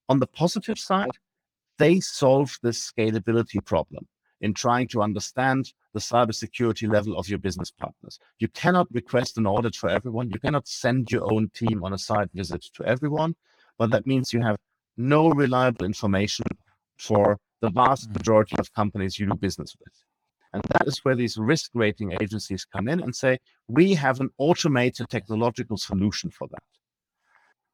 [0.09, 1.19] on the positive side,
[1.79, 4.07] they solve this scalability problem
[4.41, 8.19] in trying to understand the cybersecurity level of your business partners.
[8.39, 10.31] You cannot request an audit for everyone.
[10.31, 13.37] You cannot send your own team on a site visit to everyone,
[13.79, 14.59] but that means you have
[14.97, 16.47] no reliable information
[16.99, 18.19] for the vast Mm.
[18.19, 19.95] majority of companies you do business with.
[20.53, 23.39] And that is where these risk rating agencies come in and say,
[23.69, 26.63] we have an automated technological solution for that,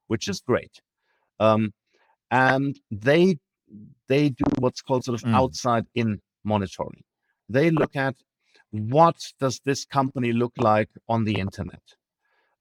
[0.07, 0.81] which is great.
[1.41, 1.72] Um,
[2.31, 3.39] and they
[4.07, 5.35] they do what's called sort of Mm.
[5.35, 7.03] outside in monitoring.
[7.49, 8.16] They look at
[8.70, 11.83] what does this company look like on the internet?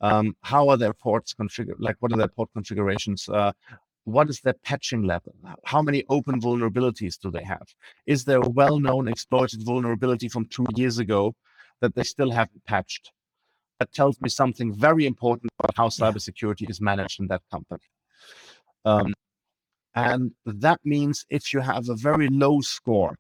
[0.02, 1.80] Um, how are their ports configured?
[1.80, 3.28] Like what are their port configurations?
[3.30, 3.52] Uh,
[4.08, 5.36] what is their patching level?
[5.66, 7.68] How many open vulnerabilities do they have?
[8.06, 11.36] Is there a well-known exploited vulnerability from two years ago
[11.82, 13.12] that they still haven't patched?
[13.80, 17.88] That tells me something very important about how cybersecurity is managed in that company.
[18.86, 19.14] Um,
[19.94, 23.14] And that means if you have a very low score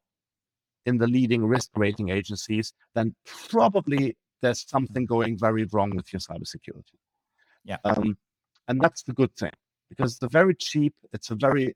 [0.85, 3.15] in the leading risk rating agencies, then
[3.49, 6.97] probably there's something going very wrong with your cybersecurity.
[7.65, 7.79] Yeah.
[7.83, 8.17] Um,
[8.67, 9.55] and that's the good thing
[9.89, 11.75] because it's a very cheap, it's a very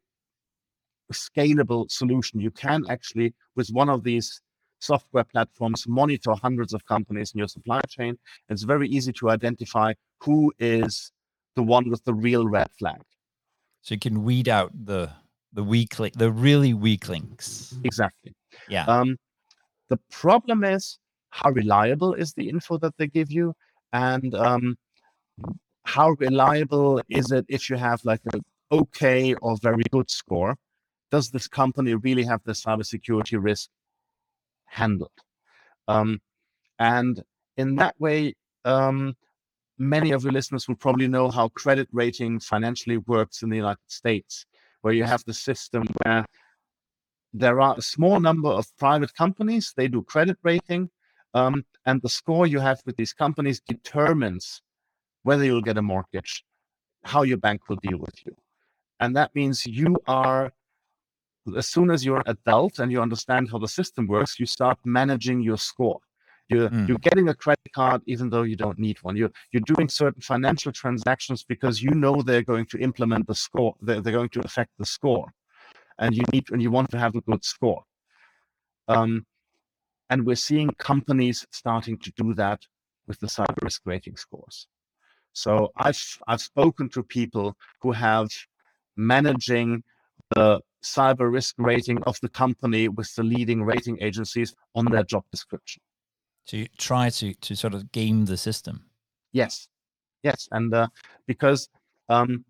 [1.12, 2.39] scalable solution.
[2.39, 4.41] You can actually, with one of these
[4.80, 8.18] software platforms, monitor hundreds of companies in your supply chain.
[8.49, 11.12] It's very easy to identify who is
[11.55, 13.01] the one with the real red flag.
[13.82, 15.09] So you can weed out the
[15.53, 17.76] the weak link, the really weak links.
[17.84, 18.34] Exactly.
[18.70, 18.86] Yeah.
[18.86, 19.18] Um,
[19.89, 20.97] the problem is
[21.30, 23.53] how reliable is the info that they give you,
[23.91, 24.78] and um,
[25.84, 30.56] how reliable is it if you have like an okay or very good score?
[31.10, 33.70] Does this company really have the cybersecurity risk
[34.66, 35.12] handled?
[35.88, 36.22] Um,
[36.80, 37.22] and
[37.58, 39.16] in that way, um,
[39.78, 43.80] many of your listeners will probably know how credit rating financially works in the United
[43.88, 44.46] States,
[44.82, 46.26] where you have the system where
[47.34, 50.90] there are a small number of private companies, they do credit rating,
[51.34, 54.62] um, and the score you have with these companies determines
[55.24, 56.44] whether you'll get a mortgage,
[57.04, 58.36] how your bank will deal with you.
[59.00, 60.52] And that means you are,
[61.58, 65.42] as soon as you're adult and you understand how the system works, you start managing
[65.42, 66.00] your score.
[66.50, 66.88] You're, Mm.
[66.88, 69.16] you're getting a credit card even though you don't need one.
[69.16, 73.74] You're, you're doing certain financial transactions because you know they're going to implement the score,
[73.82, 75.32] they're, they're going to affect the score.
[75.98, 77.84] And you need and you want to have a good score.
[78.88, 79.26] Um,
[80.10, 82.62] and we're seeing companies starting to do that
[83.08, 84.68] with the cyber risk rating scores.
[85.34, 88.30] So I've I've spoken to people who have
[88.98, 89.84] managing
[90.36, 95.24] the cyber risk rating of the company with the leading rating agencies on their job
[95.32, 95.82] description.
[96.46, 98.86] So you try to to sort of game the system.
[99.32, 99.68] Yes,
[100.24, 100.88] yes, and uh,
[101.28, 101.70] because
[102.10, 102.46] um,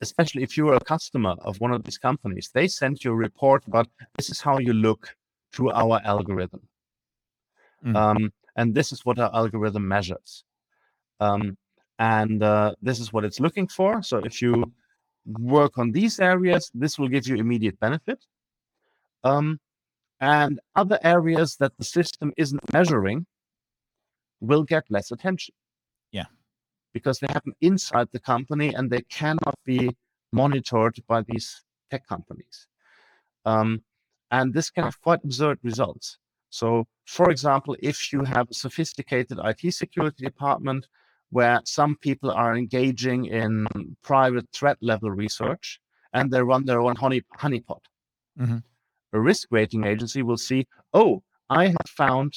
[0.00, 3.16] especially if you are a customer of one of these companies, they send you a
[3.16, 5.14] report about this is how you look
[5.52, 6.60] through our algorithm,
[7.84, 7.96] Mm.
[7.96, 10.44] um, and this is what our algorithm measures,
[11.20, 11.56] um,
[11.98, 14.02] and uh, this is what it's looking for.
[14.02, 14.72] So if you
[15.26, 18.24] work on these areas, this will give you immediate benefit.
[19.24, 19.60] Um,
[20.20, 23.26] and other areas that the system isn't measuring
[24.40, 25.54] will get less attention.
[26.12, 26.26] Yeah.
[26.92, 29.96] Because they happen inside the company and they cannot be
[30.32, 32.66] monitored by these tech companies.
[33.44, 33.82] Um,
[34.30, 36.18] and this can have quite absurd results.
[36.50, 40.86] So, for example, if you have a sophisticated IT security department
[41.30, 43.66] where some people are engaging in
[44.02, 45.80] private threat level research
[46.12, 47.80] and they run their own honey, honeypot,
[48.38, 48.62] Mhm.
[49.12, 52.34] a risk rating agency will see, oh, I have found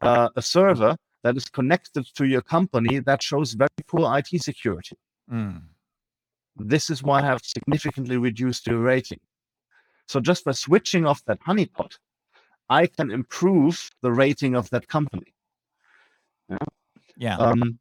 [0.00, 4.96] uh, a server that is connected to your company that shows very poor IT security.
[5.28, 5.62] Mm.
[6.54, 9.20] This is why I have significantly reduced your rating.
[10.06, 11.98] So just by switching off that honeypot,
[12.68, 15.34] I can improve the rating of that company.
[17.16, 17.36] Yeah.
[17.36, 17.80] Um,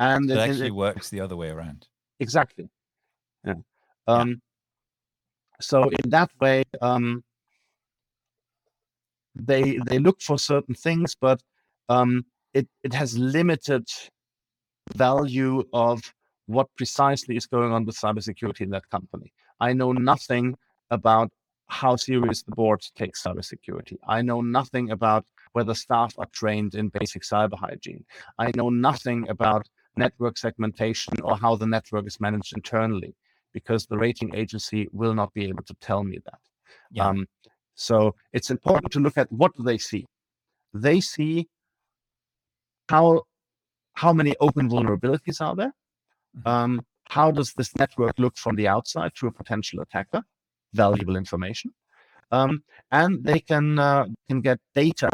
[0.00, 1.88] and it it- it- actually works the other way around.
[2.20, 2.70] exactly.
[3.44, 3.54] Yeah.
[4.06, 4.42] Um,
[5.60, 7.22] So in that way, um,
[9.34, 11.42] they they look for certain things, but
[11.88, 12.24] um,
[12.54, 13.86] it it has limited
[14.94, 16.00] value of
[16.46, 19.32] what precisely is going on with cybersecurity in that company.
[19.60, 20.56] I know nothing
[20.90, 21.30] about
[21.68, 23.96] how serious the board takes cybersecurity.
[24.08, 28.04] I know nothing about whether staff are trained in basic cyber hygiene.
[28.38, 33.14] I know nothing about network segmentation or how the network is managed internally
[33.52, 36.40] because the rating agency will not be able to tell me that.
[36.90, 37.08] Yeah.
[37.08, 37.26] Um,
[37.74, 40.06] so it's important to look at what do they see.
[40.72, 41.48] They see
[42.88, 43.22] how
[43.94, 45.74] how many open vulnerabilities are there.
[46.36, 46.46] Mhm.
[46.46, 50.22] Um, how does this network look from the outside to a potential attacker?
[50.72, 51.72] Valuable information,
[52.30, 52.62] um,
[52.92, 55.10] and they can uh, can get data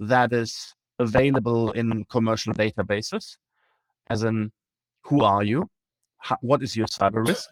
[0.00, 3.36] that is available in commercial databases,
[4.08, 4.52] as in
[5.02, 5.68] who are you,
[6.18, 7.48] Ho- what is your cyber risk,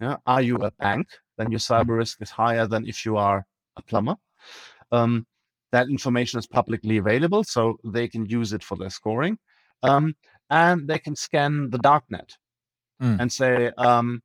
[0.00, 1.06] yeah, are you a bank?
[1.36, 3.44] Then your cyber risk is higher than if you are
[3.76, 4.16] a plumber.
[4.92, 5.26] Um,
[5.72, 9.38] that information is publicly available, so they can use it for their scoring.
[9.82, 10.14] Um,
[10.50, 12.36] and they can scan the darknet
[13.00, 13.18] Mm.
[13.18, 14.20] and say um,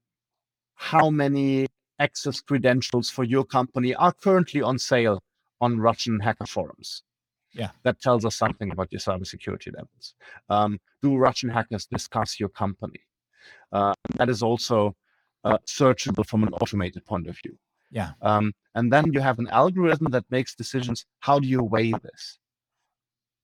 [0.76, 1.67] how many
[1.97, 5.23] access credentials for your company are currently on sale
[5.61, 7.03] on Russian hacker forums.
[7.56, 7.70] Yeah.
[7.84, 10.14] That tells us something about your cybersecurity levels.
[10.49, 12.99] Um, do Russian hackers discuss your company?
[13.72, 14.95] Uh, that is also
[15.45, 17.58] uh, searchable from an automated point of view.
[17.91, 18.12] Yeah.
[18.22, 21.06] Um, and then you have an algorithm that makes decisions.
[21.20, 22.39] How do you weigh this?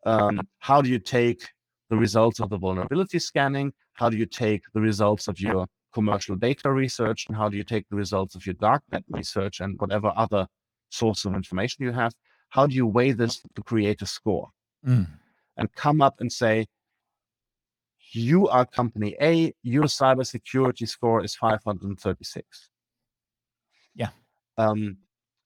[0.05, 1.47] Um, how do you take
[1.89, 3.71] the results of the vulnerability scanning?
[3.93, 7.63] How do you take the results of your commercial data research and how do you
[7.63, 10.47] take the results of your darknet research and whatever other
[10.89, 12.13] source of information you have
[12.51, 14.49] how do you weigh this to create a score
[14.85, 15.07] Mm.
[15.57, 16.65] and come up and say
[18.13, 22.69] you are company a your cybersecurity score is 536
[23.95, 24.09] Yeah.
[24.57, 24.97] um,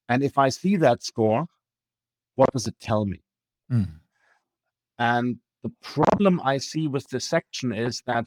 [0.10, 1.47] and if i see that score
[2.36, 3.20] what does it tell me
[3.72, 3.99] Mm.
[4.99, 8.26] and the problem I see with this section is that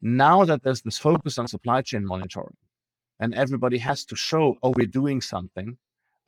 [0.00, 2.56] now that there's this focus on supply chain monitoring
[3.20, 5.76] and everybody has to show, oh, we're doing something,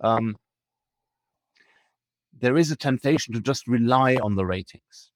[0.03, 0.37] um,
[2.41, 5.11] there is a temptation to just rely on the ratings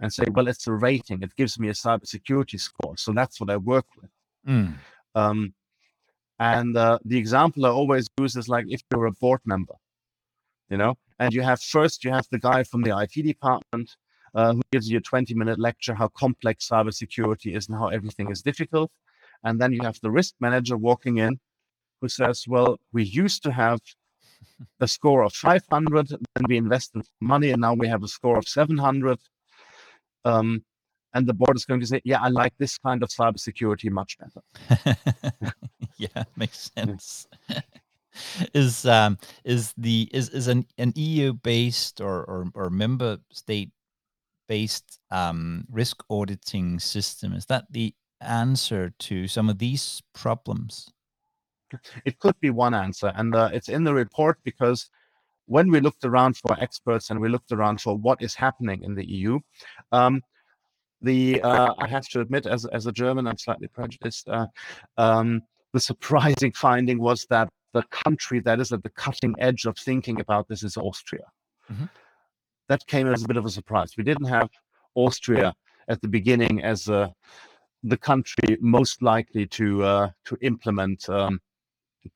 [0.00, 1.22] and say, well, it's a rating.
[1.22, 2.96] It gives me a cybersecurity score.
[2.96, 4.10] So that's what I work with.
[4.48, 4.74] Mm.
[5.14, 5.54] Um,
[6.38, 9.74] and uh, the example I always use is like if you're a board member,
[10.70, 13.96] you know, and you have first you have the guy from the IT department
[14.34, 18.30] uh, who gives you a 20 minute lecture how complex cybersecurity is and how everything
[18.30, 18.90] is difficult,
[19.44, 21.38] and then you have the risk manager walking in
[22.00, 23.80] who says, "Well, we used to have
[24.80, 26.18] a score of 500, then
[26.48, 29.18] we invested money, and now we have a score of 700."
[30.24, 30.64] Um,
[31.14, 34.16] and the board is going to say, "Yeah, I like this kind of cybersecurity much
[34.18, 35.54] better."
[35.96, 37.26] yeah, makes sense.
[38.54, 43.70] is um is the is is an an EU based or or, or member state
[44.48, 50.90] based um risk auditing system is that the answer to some of these problems?
[52.04, 54.90] It could be one answer, and uh, it's in the report because
[55.46, 58.94] when we looked around for experts and we looked around for what is happening in
[58.94, 59.40] the EU,
[59.90, 60.22] um,
[61.02, 64.28] the uh, I have to admit, as as a German, I'm slightly prejudiced.
[64.28, 64.46] Uh,
[64.98, 65.42] um,
[65.72, 70.20] the surprising finding was that the country that is at the cutting edge of thinking
[70.20, 71.26] about this is Austria.
[71.70, 71.88] Mhm.
[72.68, 73.96] That came as a bit of a surprise.
[73.96, 74.48] We didn't have
[74.94, 75.54] Austria
[75.88, 77.08] at the beginning as uh,
[77.82, 81.40] the country most likely to uh, to implement um,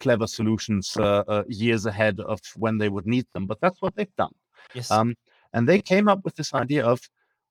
[0.00, 3.46] clever solutions uh, uh, years ahead of when they would need them.
[3.46, 4.34] But that's what they've done.
[4.74, 4.90] Yes.
[4.90, 5.14] Um,
[5.52, 7.00] and they came up with this idea of,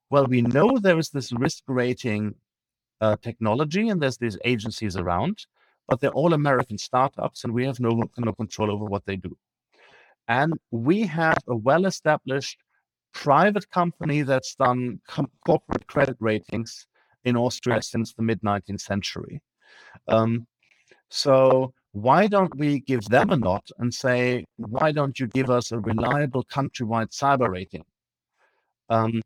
[0.09, 2.35] well, we know there is this risk rating
[3.01, 5.45] uh, technology and there's these agencies around,
[5.87, 9.35] but they're all American startups and we have no, no control over what they do.
[10.27, 12.57] And we have a well established
[13.13, 16.87] private company that's done com- corporate credit ratings
[17.25, 19.41] in Austria since the mid 19th century.
[20.07, 20.47] Um,
[21.09, 25.71] so why don't we give them a nod and say, why don't you give us
[25.71, 27.85] a reliable countrywide cyber rating?
[28.89, 29.21] Um,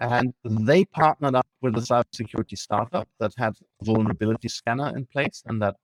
[0.00, 5.60] and they partnered up with a cybersecurity startup that had vulnerability scanner in place and
[5.60, 5.76] that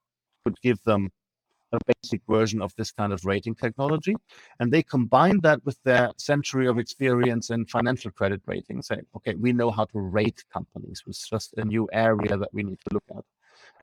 [0.43, 1.11] could give them
[1.71, 4.15] a basic version of this kind of rating technology.
[4.59, 9.35] And they combined that with their century of experience in financial credit rating, saying, okay,
[9.35, 11.03] we know how to rate companies.
[11.05, 13.23] It's just a new area that we need to look at.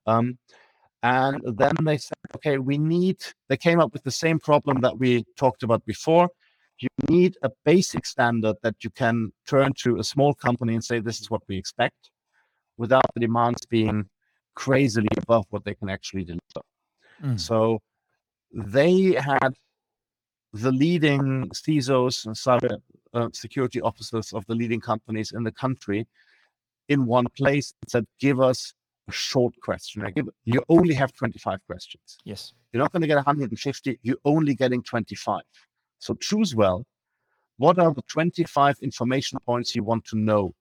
[0.06, 0.38] Um,
[1.06, 4.98] and then they said, okay, we need, they came up with the same problem that
[4.98, 6.28] we talked about before.
[6.80, 10.98] You need a basic standard that you can turn to a small company and say,
[10.98, 12.10] this is what we expect,
[12.76, 14.08] without the demands being
[14.56, 16.64] crazily above what they can actually deliver.
[17.22, 17.38] Mm.
[17.38, 17.78] So
[18.52, 19.50] they had
[20.52, 22.78] the leading CISOs and cyber
[23.14, 26.08] uh, security officers of the leading companies in the country
[26.88, 28.74] in one place and said, give us
[29.08, 30.04] a short question.
[30.04, 32.18] I give, you only have 25 questions.
[32.24, 32.52] yes.
[32.72, 33.98] You're not going to get 150.
[34.02, 35.42] You're only getting 25.
[35.98, 36.84] So choose well.
[37.56, 40.52] What are the 25 information points you want to know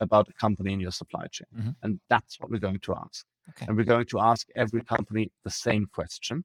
[0.00, 1.46] about the company in your supply chain?
[1.56, 1.76] Mhm.
[1.82, 3.24] And that's what we're going to ask.
[3.50, 3.66] Okay.
[3.68, 6.44] And we're going to ask every company the same question.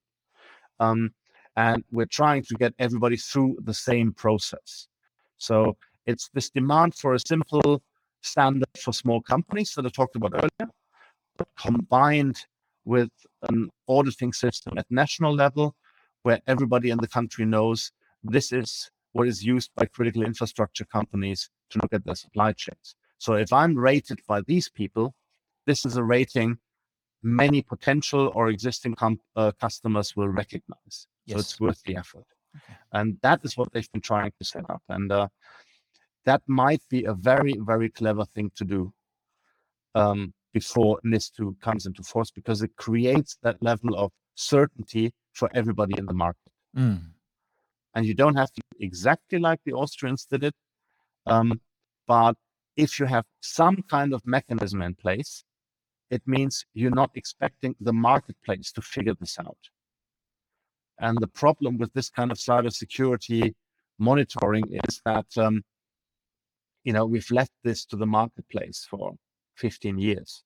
[0.80, 1.16] Um,
[1.56, 4.88] and we're trying to get everybody through the same process.
[5.38, 7.82] So it's this demand for a simple
[8.22, 10.72] standard for small companies that I talked about earlier,
[11.58, 12.46] combined
[12.86, 13.10] with
[13.50, 15.76] an auditing system at national level
[16.24, 17.92] where everybody in the country knows
[18.24, 22.96] this is what is used by critical infrastructure companies to look at their supply chains.
[23.18, 25.14] So if I'm rated by these people,
[25.66, 26.58] this is a rating
[27.22, 31.08] many potential or existing com- uh, customers will recognize.
[31.28, 32.26] So it's worth the effort.
[32.56, 32.78] Okay.
[32.94, 34.82] And that is what they've been trying to set up.
[34.90, 35.28] And uh,
[36.26, 38.94] that might be a very, very clever thing to do
[39.96, 45.06] um, before NIS2 comes into force because it creates that level of certainty
[45.40, 46.52] for everybody in the market.
[46.76, 47.02] Mm.
[47.96, 50.56] And you don't have to exactly like the Austrians did it.
[51.26, 51.62] Um,
[52.08, 52.36] but
[52.76, 55.44] if you have some kind of mechanism in place,
[56.16, 59.64] it means you're not expecting the marketplace to figure this out.
[61.00, 63.54] And the problem with this kind of cybersecurity
[63.98, 65.64] monitoring is that, um,
[66.84, 69.14] you know, we've left this to the marketplace for
[69.56, 70.44] 15 years.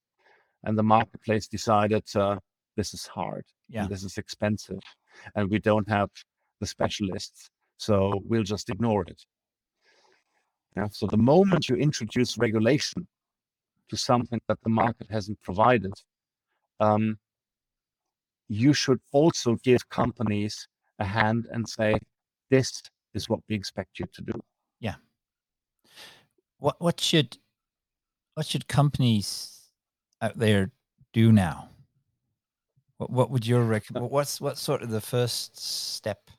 [0.63, 2.37] And the marketplace decided uh,
[2.75, 4.79] this is hard, yeah, this is expensive,
[5.35, 6.09] and we don't have
[6.59, 9.21] the specialists, so we'll just ignore it.
[10.75, 13.07] Yeah, so the moment you introduce regulation
[13.89, 15.93] to something that the market hasn't provided,
[16.79, 17.17] um,
[18.47, 20.67] you should also give companies
[20.99, 21.95] a hand and say,
[22.49, 22.81] this
[23.13, 24.33] is what we expect you to do.
[24.79, 24.95] Yeah.
[26.57, 27.37] What what should
[28.35, 29.62] what should companies
[30.23, 30.71] out there
[31.13, 31.69] do now?
[32.97, 36.29] What what would your rec- uh what's what's sort of the first step?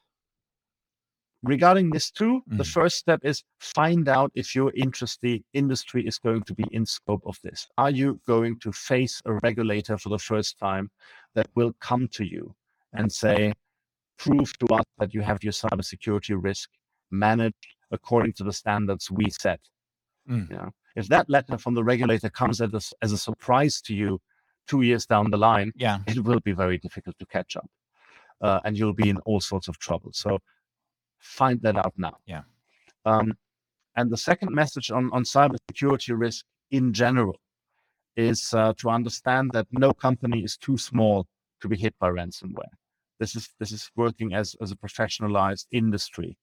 [1.45, 2.57] regarding this too, mm.
[2.57, 6.87] the first step is find out if your industry industry is going to be in
[6.87, 7.69] scope of this.
[7.77, 10.91] Are you going to face a regulator for the first time
[11.35, 12.55] that will come to you
[12.95, 13.53] and say,
[14.19, 16.71] prove to us that you have your cybersecurity risk
[17.11, 19.61] managed according to the standards we set.
[20.29, 20.51] Mm.
[20.51, 24.21] Know, if that letter from the regulator comes as a, as a surprise to you
[24.67, 25.99] two years down the line, yeah.
[26.07, 27.69] it will be very difficult to catch up.
[28.41, 30.11] Uh, and you'll be in all sorts of trouble.
[30.13, 30.39] So
[31.19, 32.17] find that out now.
[32.27, 32.43] Yeah.
[33.05, 33.35] Um,
[33.97, 37.37] and the second message on, on cybersecurity risk in general
[38.17, 41.27] is uh, to understand that no company is too small
[41.61, 42.73] to be hit by ransomware.
[43.21, 46.37] This is this is working as, as a professionalized industry.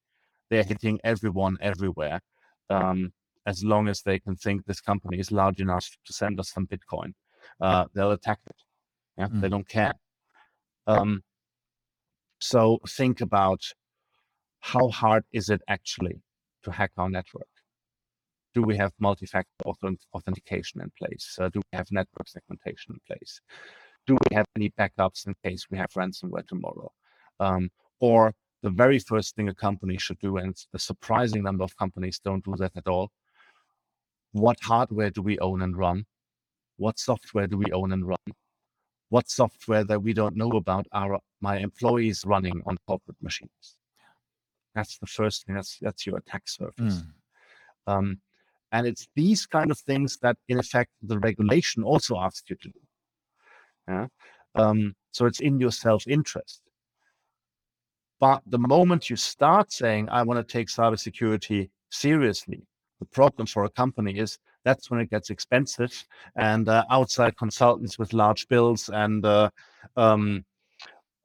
[0.50, 2.22] They're hitting everyone everywhere.
[2.70, 3.14] Um,
[3.46, 6.68] as long as they can think this company is large enough to send us some
[6.68, 7.14] Bitcoin,
[7.60, 8.56] uh, they'll attack it.
[9.18, 9.42] Yeah, mm.
[9.42, 9.94] they don't care.
[10.88, 11.24] Um,
[12.40, 13.62] so think about
[14.60, 16.22] how hard is it actually
[16.64, 17.48] to hack our network?
[18.54, 19.66] Do we have multi-factor
[20.14, 21.38] authentication in place?
[21.40, 23.42] Uh, do we have network segmentation in place?
[24.06, 26.92] Do we have any backups in case we have ransomware tomorrow?
[27.40, 27.70] Um,
[28.00, 32.20] or the very first thing a company should do, and a surprising number of companies
[32.24, 33.12] don't do that at all.
[34.32, 36.06] What hardware do we own and run?
[36.78, 38.18] What software do we own and run?
[39.10, 43.78] What software that we don't know about are my employees running on corporate machines?
[44.74, 45.56] That's the first thing.
[45.56, 47.04] That's that's your attack surface.
[47.04, 47.08] Mm.
[47.88, 48.22] Um,
[48.72, 52.70] and it's these kind of things that, in effect, the regulation also asks you to
[52.70, 52.80] do.
[53.90, 54.08] Yeah.
[54.56, 56.62] Um, so it's in your self-interest.
[58.22, 62.66] But the moment you start saying, "I want to take cybersecurity seriously,"
[63.02, 67.98] the problem for a company is that's when it gets expensive, and uh, outside consultants
[67.98, 69.50] with large bills and uh,
[69.98, 70.46] um,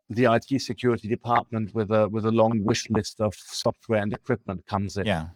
[0.08, 4.66] the IT security department with a with a long wish list of software and equipment
[4.66, 5.04] comes in.
[5.06, 5.26] Yeah.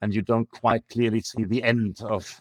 [0.00, 2.40] And you don't quite clearly see the end of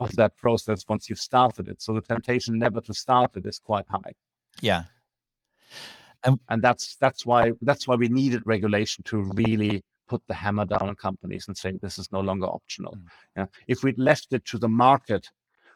[0.00, 1.82] of that process once you've started it.
[1.82, 4.14] So the temptation never to start it is quite high.
[4.62, 4.84] Yeah.
[6.24, 10.64] And, and that's that's why that's why we needed regulation to really put the hammer
[10.64, 12.94] down on companies and say this is no longer optional.
[12.94, 13.06] Mm.
[13.36, 13.46] Yeah.
[13.66, 15.28] If we'd left it to the market,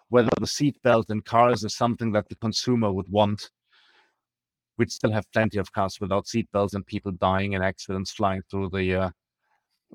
[0.09, 3.51] whether the seatbelt in cars is something that the consumer would want,
[4.78, 8.70] we'd still have plenty of cars without seatbelts and people dying in accidents flying through
[8.70, 9.11] the uh,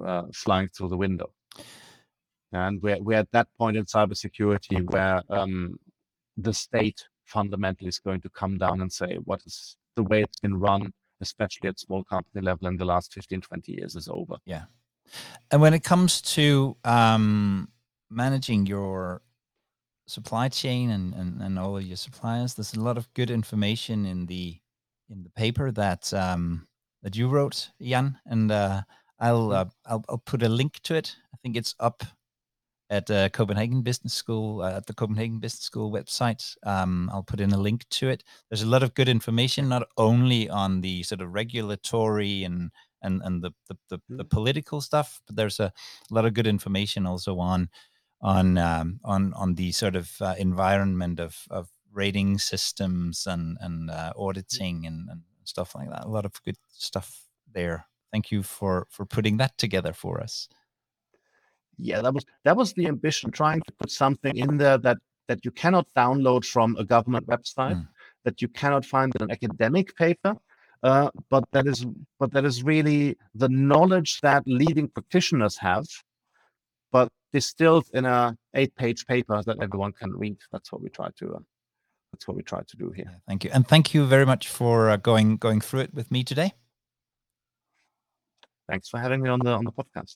[0.04, 1.32] uh, flying through the window.
[2.52, 5.78] And we're we're at that point in cybersecurity where um,
[6.38, 10.40] the state fundamentally is going to come down and say what is the way it's
[10.40, 14.38] been run, especially at small company level in the last 15, 20 years is over.
[14.45, 14.63] Yeah.
[15.51, 17.70] And when it comes to um,
[18.09, 19.22] managing your
[20.07, 24.05] supply chain and, and, and all of your suppliers, there's a lot of good information
[24.05, 24.59] in the
[25.09, 26.68] in the paper that um,
[27.01, 28.82] that you wrote, Jan, and uh,
[29.20, 29.55] I'll, mm.
[29.55, 31.15] uh, I'll I'll put a link to it.
[31.34, 32.03] I think it's up
[32.90, 36.56] at uh, Copenhagen Business School uh, at the Copenhagen Business School website.
[36.64, 38.24] Um, I'll put in a link to it.
[38.50, 42.72] There's a lot of good information, not only on the sort of regulatory and
[43.02, 44.30] and and the the, the, the mm.
[44.30, 45.72] political stuff, but there's a,
[46.10, 47.70] a, lot of good information also on
[48.22, 53.90] on um, on on the sort of uh, environment of of rating systems and and
[53.90, 56.06] uh, auditing and, and stuff like that.
[56.06, 57.86] A lot of good stuff there.
[58.12, 60.48] Thank you for for putting that together for us.
[61.78, 64.98] Yeah, that was that was the ambition, trying to put something in there that
[65.28, 67.88] that you cannot download from a government website, mm.
[68.24, 70.36] that you cannot find in an academic paper,
[70.84, 71.86] uh, but that is
[72.20, 75.86] but that is really the knowledge that leading practitioners have,
[76.92, 80.38] but distilled in a eight-page paper that everyone can read.
[80.52, 81.40] That's what we try to uh,
[82.12, 83.06] that's what we try to do here.
[83.08, 86.10] Yeah, thank you, and thank you very much for uh, going going through it with
[86.10, 86.54] me today.
[88.70, 90.16] Thanks for having me on the on the podcast.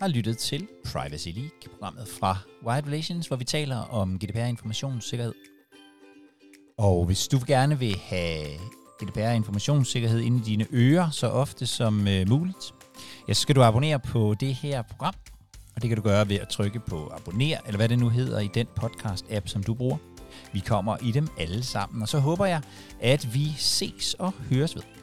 [0.00, 5.34] Har lyttet til Privacy League, programmet fra Wired Relations, hvor vi taler om GDPR-informationssikkerhed.
[6.78, 8.46] Og hvis du gerne vil have
[9.02, 12.74] GDPR-informationssikkerhed inde i dine ører så ofte som øh, muligt,
[13.28, 15.14] ja, så skal du abonnere på det her program
[15.76, 18.40] Og det kan du gøre ved at trykke på abonner, eller hvad det nu hedder
[18.40, 19.96] i den podcast-app, som du bruger.
[20.52, 22.62] Vi kommer i dem alle sammen, og så håber jeg,
[23.00, 24.95] at vi ses og høres ved.